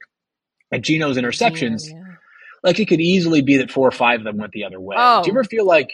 [0.71, 2.15] at Geno's interceptions, Yeah, yeah.
[2.63, 4.95] like it could easily be that four or five of them went the other way.
[4.99, 5.23] Oh.
[5.23, 5.89] Do you ever feel like,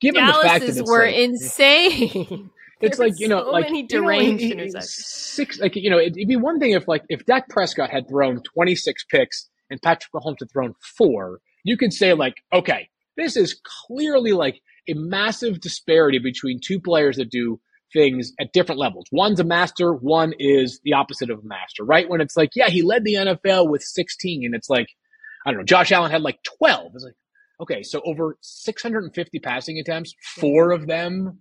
[0.00, 2.50] given the fact that it's were like, insane.
[2.80, 4.82] it's like you know so like many you know, deranged it- interceptions.
[4.84, 8.40] six like you know it'd be one thing if like if Dak Prescott had thrown
[8.42, 13.58] 26 picks and Patrick Mahomes had thrown four you could say like okay this is
[13.64, 17.60] clearly like a massive disparity between two players that do
[17.92, 22.08] things at different levels one's a master one is the opposite of a master right
[22.08, 24.88] when it's like yeah he led the NFL with 16 and it's like
[25.46, 27.14] I don't know Josh Allen had like 12 it's like
[27.60, 31.38] okay so over 650 passing attempts four of them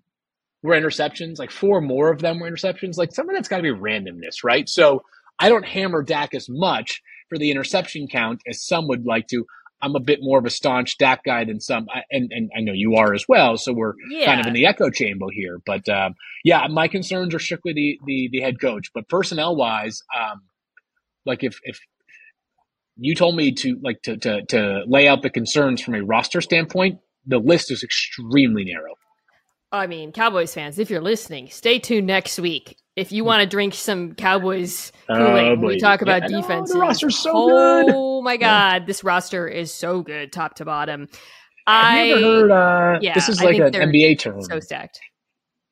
[0.65, 1.39] were interceptions.
[1.39, 2.97] Like four more of them were interceptions.
[2.97, 4.67] Like some of that's got to be randomness, right?
[4.67, 5.03] So
[5.39, 9.45] I don't hammer Dak as much for the interception count as some would like to.
[9.81, 12.73] I'm a bit more of a staunch Dak guy than some, and and I know
[12.73, 13.57] you are as well.
[13.57, 14.25] So we're Yeah.
[14.25, 15.59] kind of in the echo chamber here.
[15.65, 18.87] But um, yeah, my concerns are strictly the the, the head coach.
[18.93, 20.41] But personnel wise, um,
[21.25, 21.79] like if if
[22.97, 26.41] you told me to like to, to to lay out the concerns from a roster
[26.41, 28.95] standpoint, the list is extremely narrow.
[29.71, 32.77] I mean, Cowboys fans, if you're listening, stay tuned next week.
[32.95, 36.79] If you want to drink some Cowboys Kool-Aid Oh, we talk about Yeah, know, the
[36.79, 38.23] roster's so oh good.
[38.25, 41.09] my god, this roster is so good, top to bottom.
[41.67, 42.51] Have I you ever heard?
[42.51, 44.41] Uh, yeah, this is like an NBA term.
[44.41, 44.99] so stacked.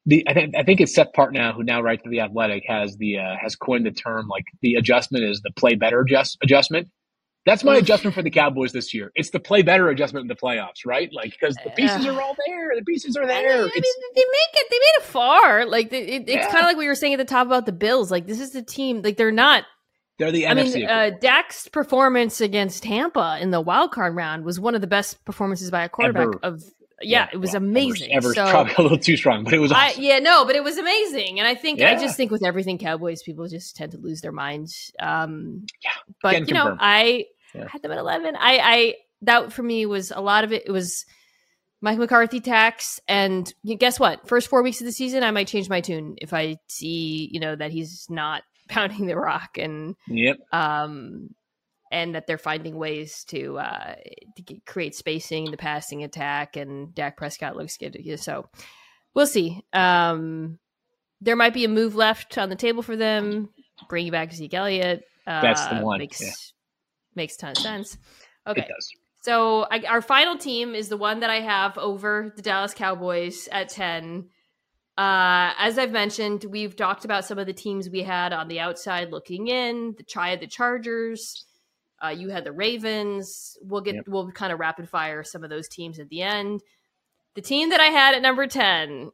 [0.06, 2.98] the I think I think it's Seth Partnow who now writes for the Athletic has
[2.98, 6.90] the uh, has coined the term like the adjustment is the play better adjust adjustment.
[7.46, 9.12] That's my adjustment for the Cowboys this year.
[9.16, 11.10] It's the play better adjustment in the playoffs, right?
[11.12, 12.72] Like because the pieces are all there.
[12.76, 13.58] The pieces are I mean, there.
[13.60, 13.72] I mean,
[14.16, 14.68] they make it.
[14.70, 15.66] They made it far.
[15.66, 16.46] Like it, it- it's Yeah.
[16.52, 18.10] kind of like we were saying at the top about the Bills.
[18.12, 19.02] Like this is the team.
[19.02, 19.66] Like they're not.
[20.20, 20.74] they're the I NFC.
[20.76, 24.88] mean, uh, Dak's performance against Tampa in the wild card round was one of the
[24.88, 26.40] best performances by a quarterback Ever.
[26.44, 26.64] of.
[27.02, 28.14] Yeah, it was well, amazing.
[28.14, 30.64] Ever's so, probably a little too strong, but it was I, yeah, no, but it
[30.64, 33.98] was amazing, and I think I just think with everything Cowboys, people just tend to
[33.98, 34.90] lose their minds.
[35.02, 35.90] Um, Yeah,
[36.22, 36.78] but can you know, confirm.
[36.80, 37.68] I Yeah.
[37.68, 38.36] had them at eleven.
[38.36, 40.64] I, I that for me was a lot of it.
[40.66, 41.06] It was
[41.82, 44.28] Mike McCarthy tax, and guess what?
[44.28, 47.40] First four weeks of the season, I might change my tune if I see you
[47.40, 50.38] know that he's not pounding the rock and Yep.
[50.52, 51.30] um,
[51.92, 53.96] and that they're finding ways to uh,
[54.36, 57.98] to get, create spacing the passing attack, and Dak Prescott looks good.
[58.20, 58.50] So
[59.14, 59.62] we'll see.
[59.74, 60.58] Um,
[61.22, 63.50] there might be a move left on the table for them.
[63.90, 65.04] Bringing back Zeke Elliott.
[65.26, 66.32] Uh, That's the one, Makes yeah.
[67.16, 67.98] Makes a ton of sense.
[68.48, 68.90] Okay, It does.
[69.22, 73.48] so I, our final team is the one that I have over the Dallas Cowboys
[73.52, 74.30] at 10.
[74.98, 78.60] Uh, as I've mentioned, we've talked about some of the teams we had on the
[78.60, 79.96] outside looking in.
[79.98, 81.46] The Triad, the Chargers.
[82.04, 83.58] Uh, you had the Ravens.
[83.62, 84.04] We'll get Yep.
[84.08, 86.62] we'll kind of rapid fire some of those teams at the end.
[87.36, 89.10] The team that I had at number 10,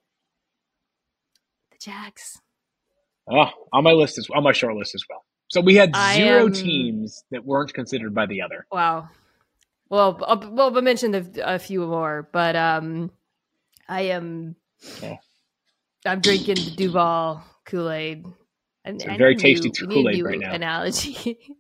[1.72, 2.42] the Jags.
[3.32, 5.24] Oh, on my list is on my short list as well.
[5.50, 8.66] So we had zero am- teams that weren't considered by the other.
[8.72, 9.10] Wow.
[9.90, 13.12] Well, I'll, well, I mentioned a, a few more, but um,
[13.88, 14.56] I am.
[15.02, 15.18] Yeah.
[16.06, 18.26] I'm drinking the Duval Kool Aid.
[18.86, 20.54] It's a very tasty we need a Kool-Aid right now.
[20.54, 21.38] Analogy.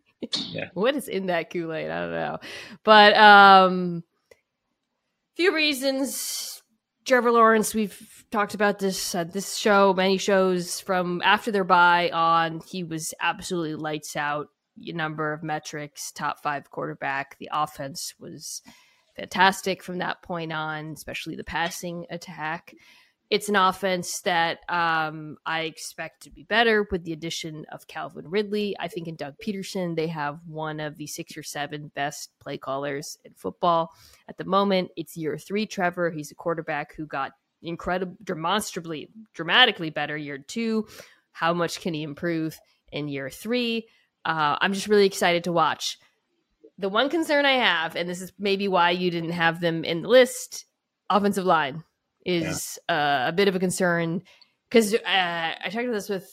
[0.51, 0.67] Yeah.
[0.73, 1.89] What is in that Kool Aid?
[1.89, 2.39] I don't know,
[2.83, 4.03] but um,
[5.37, 6.61] few reasons.
[7.05, 7.73] Trevor Lawrence.
[7.73, 12.61] We've talked about this uh, this show, many shows from after their bye on.
[12.67, 14.47] He was absolutely lights out.
[14.77, 17.37] Number of metrics, top five quarterback.
[17.37, 18.61] The offense was
[19.15, 22.73] fantastic from that point on, especially the passing attack.
[23.29, 28.27] It's an offense that um, I expect to be better with the addition of Calvin
[28.27, 28.75] Ridley.
[28.79, 32.57] I think in Doug Pederson, they have one of the six or seven best play
[32.57, 33.91] callers in football.
[34.27, 36.09] At the moment, it's year three, Trevor.
[36.09, 40.87] He's a quarterback who got incredible, demonstrably, dramatically better year two.
[41.31, 42.59] How much can he improve
[42.91, 43.87] in year three?
[44.25, 45.97] Uh, I'm just really excited to watch.
[46.77, 50.01] The one concern I have, and this is maybe why you didn't have them in
[50.01, 50.65] the list,
[51.09, 51.83] offensive line
[52.25, 54.21] is uh, a bit of a concern
[54.69, 56.29] because uh, I talked about this with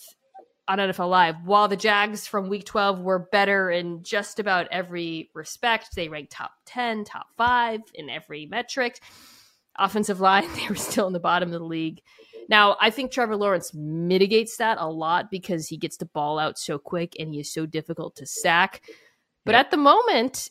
[0.68, 1.36] on NFL Live.
[1.44, 6.32] While the Jags from Week 12 were better in just about every respect, they ranked
[6.32, 9.00] top 10, top five in every metric.
[9.78, 12.00] Offensive line, they were still in the bottom of the league.
[12.48, 16.58] Now, I think Trevor Lawrence mitigates that a lot because he gets the ball out
[16.58, 18.82] so quick and he is so difficult to sack.
[19.44, 20.50] But at the moment,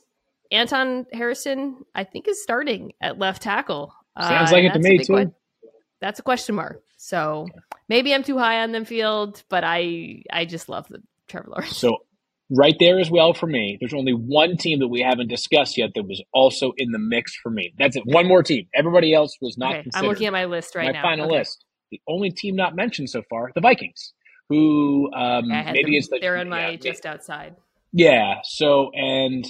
[0.52, 3.94] Anton Harrison, I think, is starting at left tackle.
[4.20, 5.16] Sounds Uh, like it to me, too.
[5.16, 5.34] que-
[6.02, 6.82] that's a question mark.
[6.98, 7.48] So
[7.90, 11.78] maybe I'm too high on them field, but I I just love the Trevor Lawrence.
[11.78, 12.04] So
[12.50, 13.78] right there as well for me.
[13.80, 17.36] There's only one team that we haven't discussed yet that was also in the mix
[17.36, 17.74] for me.
[17.78, 18.04] That's it.
[18.06, 18.68] One more team.
[18.76, 20.04] Everybody else was not Okay, considered.
[20.06, 21.02] I'm looking at my list right my now.
[21.02, 21.40] final Okay.
[21.40, 21.66] list.
[21.92, 24.14] The only team not mentioned so far, the Vikings,
[24.50, 27.56] who um, maybe them- it's the they're in my yeah, just outside.
[27.94, 28.36] yeah.
[28.44, 29.46] So and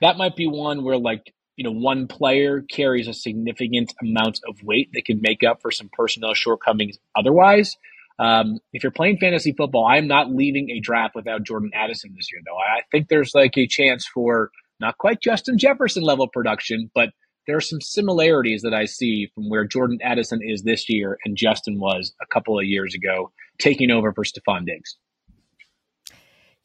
[0.00, 4.62] that might be one where like you know one player carries a significant amount of
[4.62, 6.96] weight that can make up for some personnel shortcomings.
[7.16, 7.76] Otherwise,
[8.20, 12.30] um, if you're playing fantasy football, I'm not leaving a draft without Jordan Addison this
[12.30, 12.42] year.
[12.44, 17.08] Though I think there's like a chance for not quite Justin Jefferson level production, but
[17.46, 21.34] there are some similarities that I see from where Jordan Addison is this year and
[21.34, 24.96] Justin was a couple of years ago, taking over for Stefon Diggs.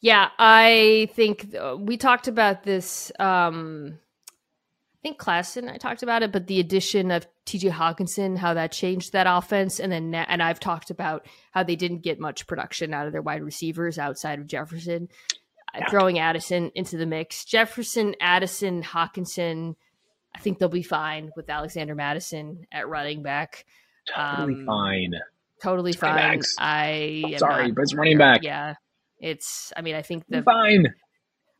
[0.02, 3.10] Yeah, I think uh, we talked about this.
[3.18, 3.98] Um,
[5.06, 9.12] think Klassen, I talked about it, but the addition of TJ Hockenson, how that changed
[9.12, 13.06] that offense, and then and I've talked about how they didn't get much production out
[13.06, 15.08] of their wide receivers outside of Jefferson.
[15.72, 15.90] Uh, Yeah.
[15.90, 19.76] Throwing Addison into the mix, Jefferson, Addison, Hawkinson,
[20.34, 23.64] I think they'll be fine with Alexander Mattison at running back.
[24.12, 25.12] Totally Um, fine.
[25.62, 26.16] Totally fine.
[26.16, 26.54] backs.
[26.58, 28.40] I Sorry, but it's running back.
[28.42, 28.74] Yeah,
[29.20, 29.72] it's.
[29.76, 30.94] I mean, I think the fine.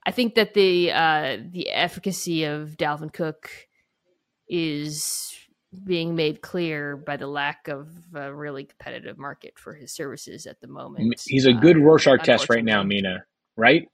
[0.06, 3.50] I think that the uh, the efficacy of Dalvin Cook
[4.48, 5.34] is
[5.84, 10.60] being made clear by the lack of a really competitive market for his services at
[10.60, 11.20] the moment.
[11.26, 12.84] He's a good Uh, Rorschach test right now.
[12.84, 13.24] Mina.
[13.56, 13.88] Right?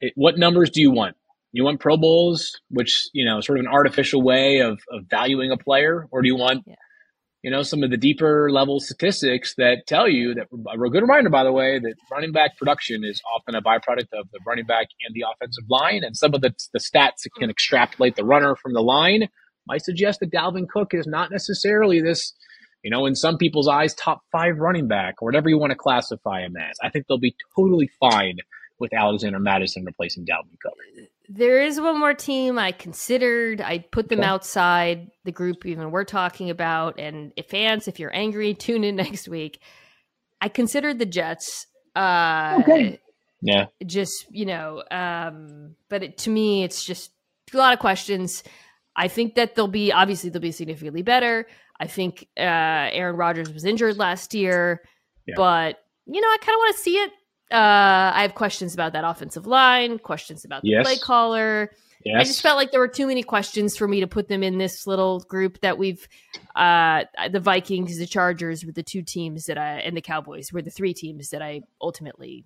[0.00, 1.16] It, what numbers do you want?
[1.52, 5.50] You want Pro Bowls, which you know, sort of an artificial way of, of valuing
[5.50, 6.74] a player, or do you want, Yeah.
[7.42, 11.30] You know, some of the deeper level statistics that tell you that a good reminder,
[11.30, 14.88] by the way, that running back production is often a byproduct of the running back
[15.06, 18.56] and the offensive line, and some of the the stats that can extrapolate the runner
[18.56, 19.28] from the line
[19.66, 22.34] might suggest that Dalvin Cook is not necessarily this
[22.82, 25.76] you know, in some people's eyes, top five running back or whatever you want to
[25.76, 26.76] classify him as.
[26.82, 28.36] I think they'll be totally fine
[28.78, 30.74] with Alexander Mattison replacing Dalvin Cook.
[31.28, 33.60] There is one more team I considered.
[33.60, 34.28] I put them Okay.
[34.28, 36.98] outside the group even we're talking about.
[36.98, 39.60] And if fans, if you're angry, tune in next week.
[40.40, 41.66] I considered the Jets.
[41.94, 43.00] Uh, Okay.
[43.40, 43.66] Yeah.
[43.86, 47.12] just you know um but it, to me it's just
[47.54, 48.42] a lot of questions
[48.96, 51.46] i think that they'll be obviously they'll be significantly better
[51.78, 52.42] i think uh
[52.90, 54.82] aaron Rodgers was injured last year
[55.24, 55.34] Yeah.
[55.36, 57.12] but you know i kind of want to see it
[57.50, 60.84] uh i have questions about that offensive line questions about the Yes.
[60.86, 61.70] play caller
[62.04, 62.20] Yes.
[62.20, 64.56] I just felt like there were too many questions for me to put them in
[64.56, 66.06] this little group that we've
[66.54, 70.62] uh the Vikings, the Chargers were the two teams that I and the Cowboys were
[70.62, 72.44] the three teams that I ultimately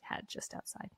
[0.00, 0.88] had just outside.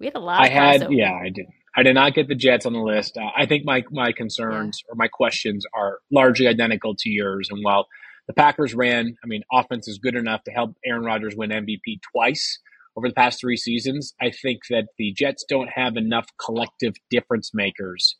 [0.00, 0.96] We had a lot I of had, crossover.
[0.96, 1.46] yeah, I did.
[1.76, 3.16] I did not get the Jets on the list.
[3.16, 7.48] Uh, I think my my concerns or my questions are largely identical to yours.
[7.52, 7.86] And while
[8.26, 12.00] the Packers ran, I mean, offense is good enough to help Aaron Rodgers win MVP
[12.12, 12.58] twice
[12.96, 14.14] over the past three seasons.
[14.20, 18.16] I think that the Jets don't have enough collective difference makers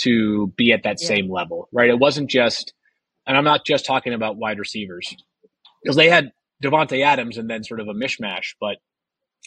[0.00, 1.08] to be at that Yeah.
[1.08, 1.88] same level, right?
[1.90, 2.72] It wasn't just,
[3.26, 5.14] and I'm not just talking about wide receivers
[5.82, 6.32] because they had
[6.62, 8.78] Davante Adams and then sort of a mishmash, but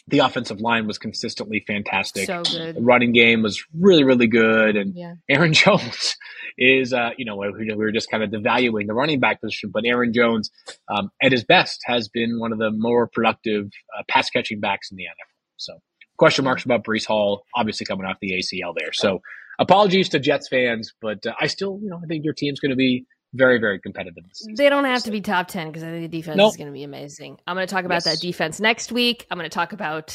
[0.08, 2.26] the offensive line was consistently fantastic.
[2.26, 2.76] So good.
[2.76, 5.14] The running game was really, really good, and Yeah.
[5.28, 6.16] Aaron Jones
[6.56, 9.70] is, uh, you know, we we were just kind of devaluing the running back position,
[9.72, 10.50] but Aaron Jones,
[10.88, 13.66] um, at his best, has been one of the more productive
[13.96, 15.32] uh, pass catching backs in the NFL.
[15.56, 15.74] So,
[16.16, 18.92] question marks about Breece Hall, obviously coming off the ACL there.
[18.92, 19.20] So,
[19.58, 22.70] apologies to Jets fans, but uh, I still, you know, I think your team's going
[22.70, 24.24] to be very, very competitive.
[24.56, 26.52] They don't have to be top 10 because I think the defense Nope.
[26.52, 27.38] is going to be amazing.
[27.46, 28.04] I'm going to talk about Yes.
[28.04, 29.26] that defense next week.
[29.30, 30.14] I'm going to talk about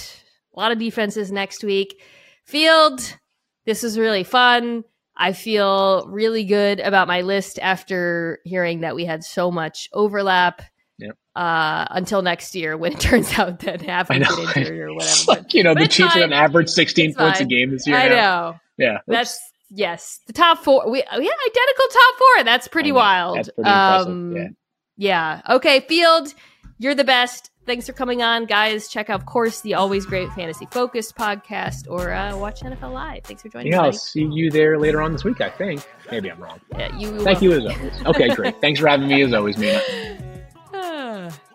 [0.56, 2.02] a lot of defenses next week.
[2.46, 3.02] Field,
[3.66, 4.84] this is really fun.
[5.16, 10.62] I feel really good about my list after hearing that we had so much overlap.
[10.98, 11.16] Yep.
[11.36, 15.28] Uh, until next year, when it turns out that half of get injured or It's
[15.28, 15.42] whatever.
[15.44, 16.24] like, you know, But the Chiefs are fine.
[16.24, 17.96] an average 16 It's points a game this year.
[17.98, 18.16] I now.
[18.16, 18.56] know.
[18.78, 18.98] Yeah.
[19.08, 19.40] That's
[19.74, 20.90] yes, the top four.
[20.90, 22.44] We yeah, identical top four.
[22.44, 22.96] That's pretty know.
[22.96, 23.38] wild.
[23.38, 24.48] That's pretty impressive, Um, yeah.
[24.98, 25.56] yeah.
[25.56, 26.34] Okay, Field,
[26.78, 27.50] you're the best.
[27.66, 28.90] Thanks for coming on, guys.
[28.90, 33.24] Check out, of course, the always great Fantasy Focus podcast or uh, watch NFL Live.
[33.24, 35.82] Thanks for joining Yeah, I'll see you there later on this week, I think.
[36.12, 36.60] Maybe I'm wrong.
[36.78, 37.52] Yeah, you Thank will.
[37.52, 38.06] you as always.
[38.06, 38.56] Okay, great.
[38.62, 39.82] Thanks for having me as always, Mina.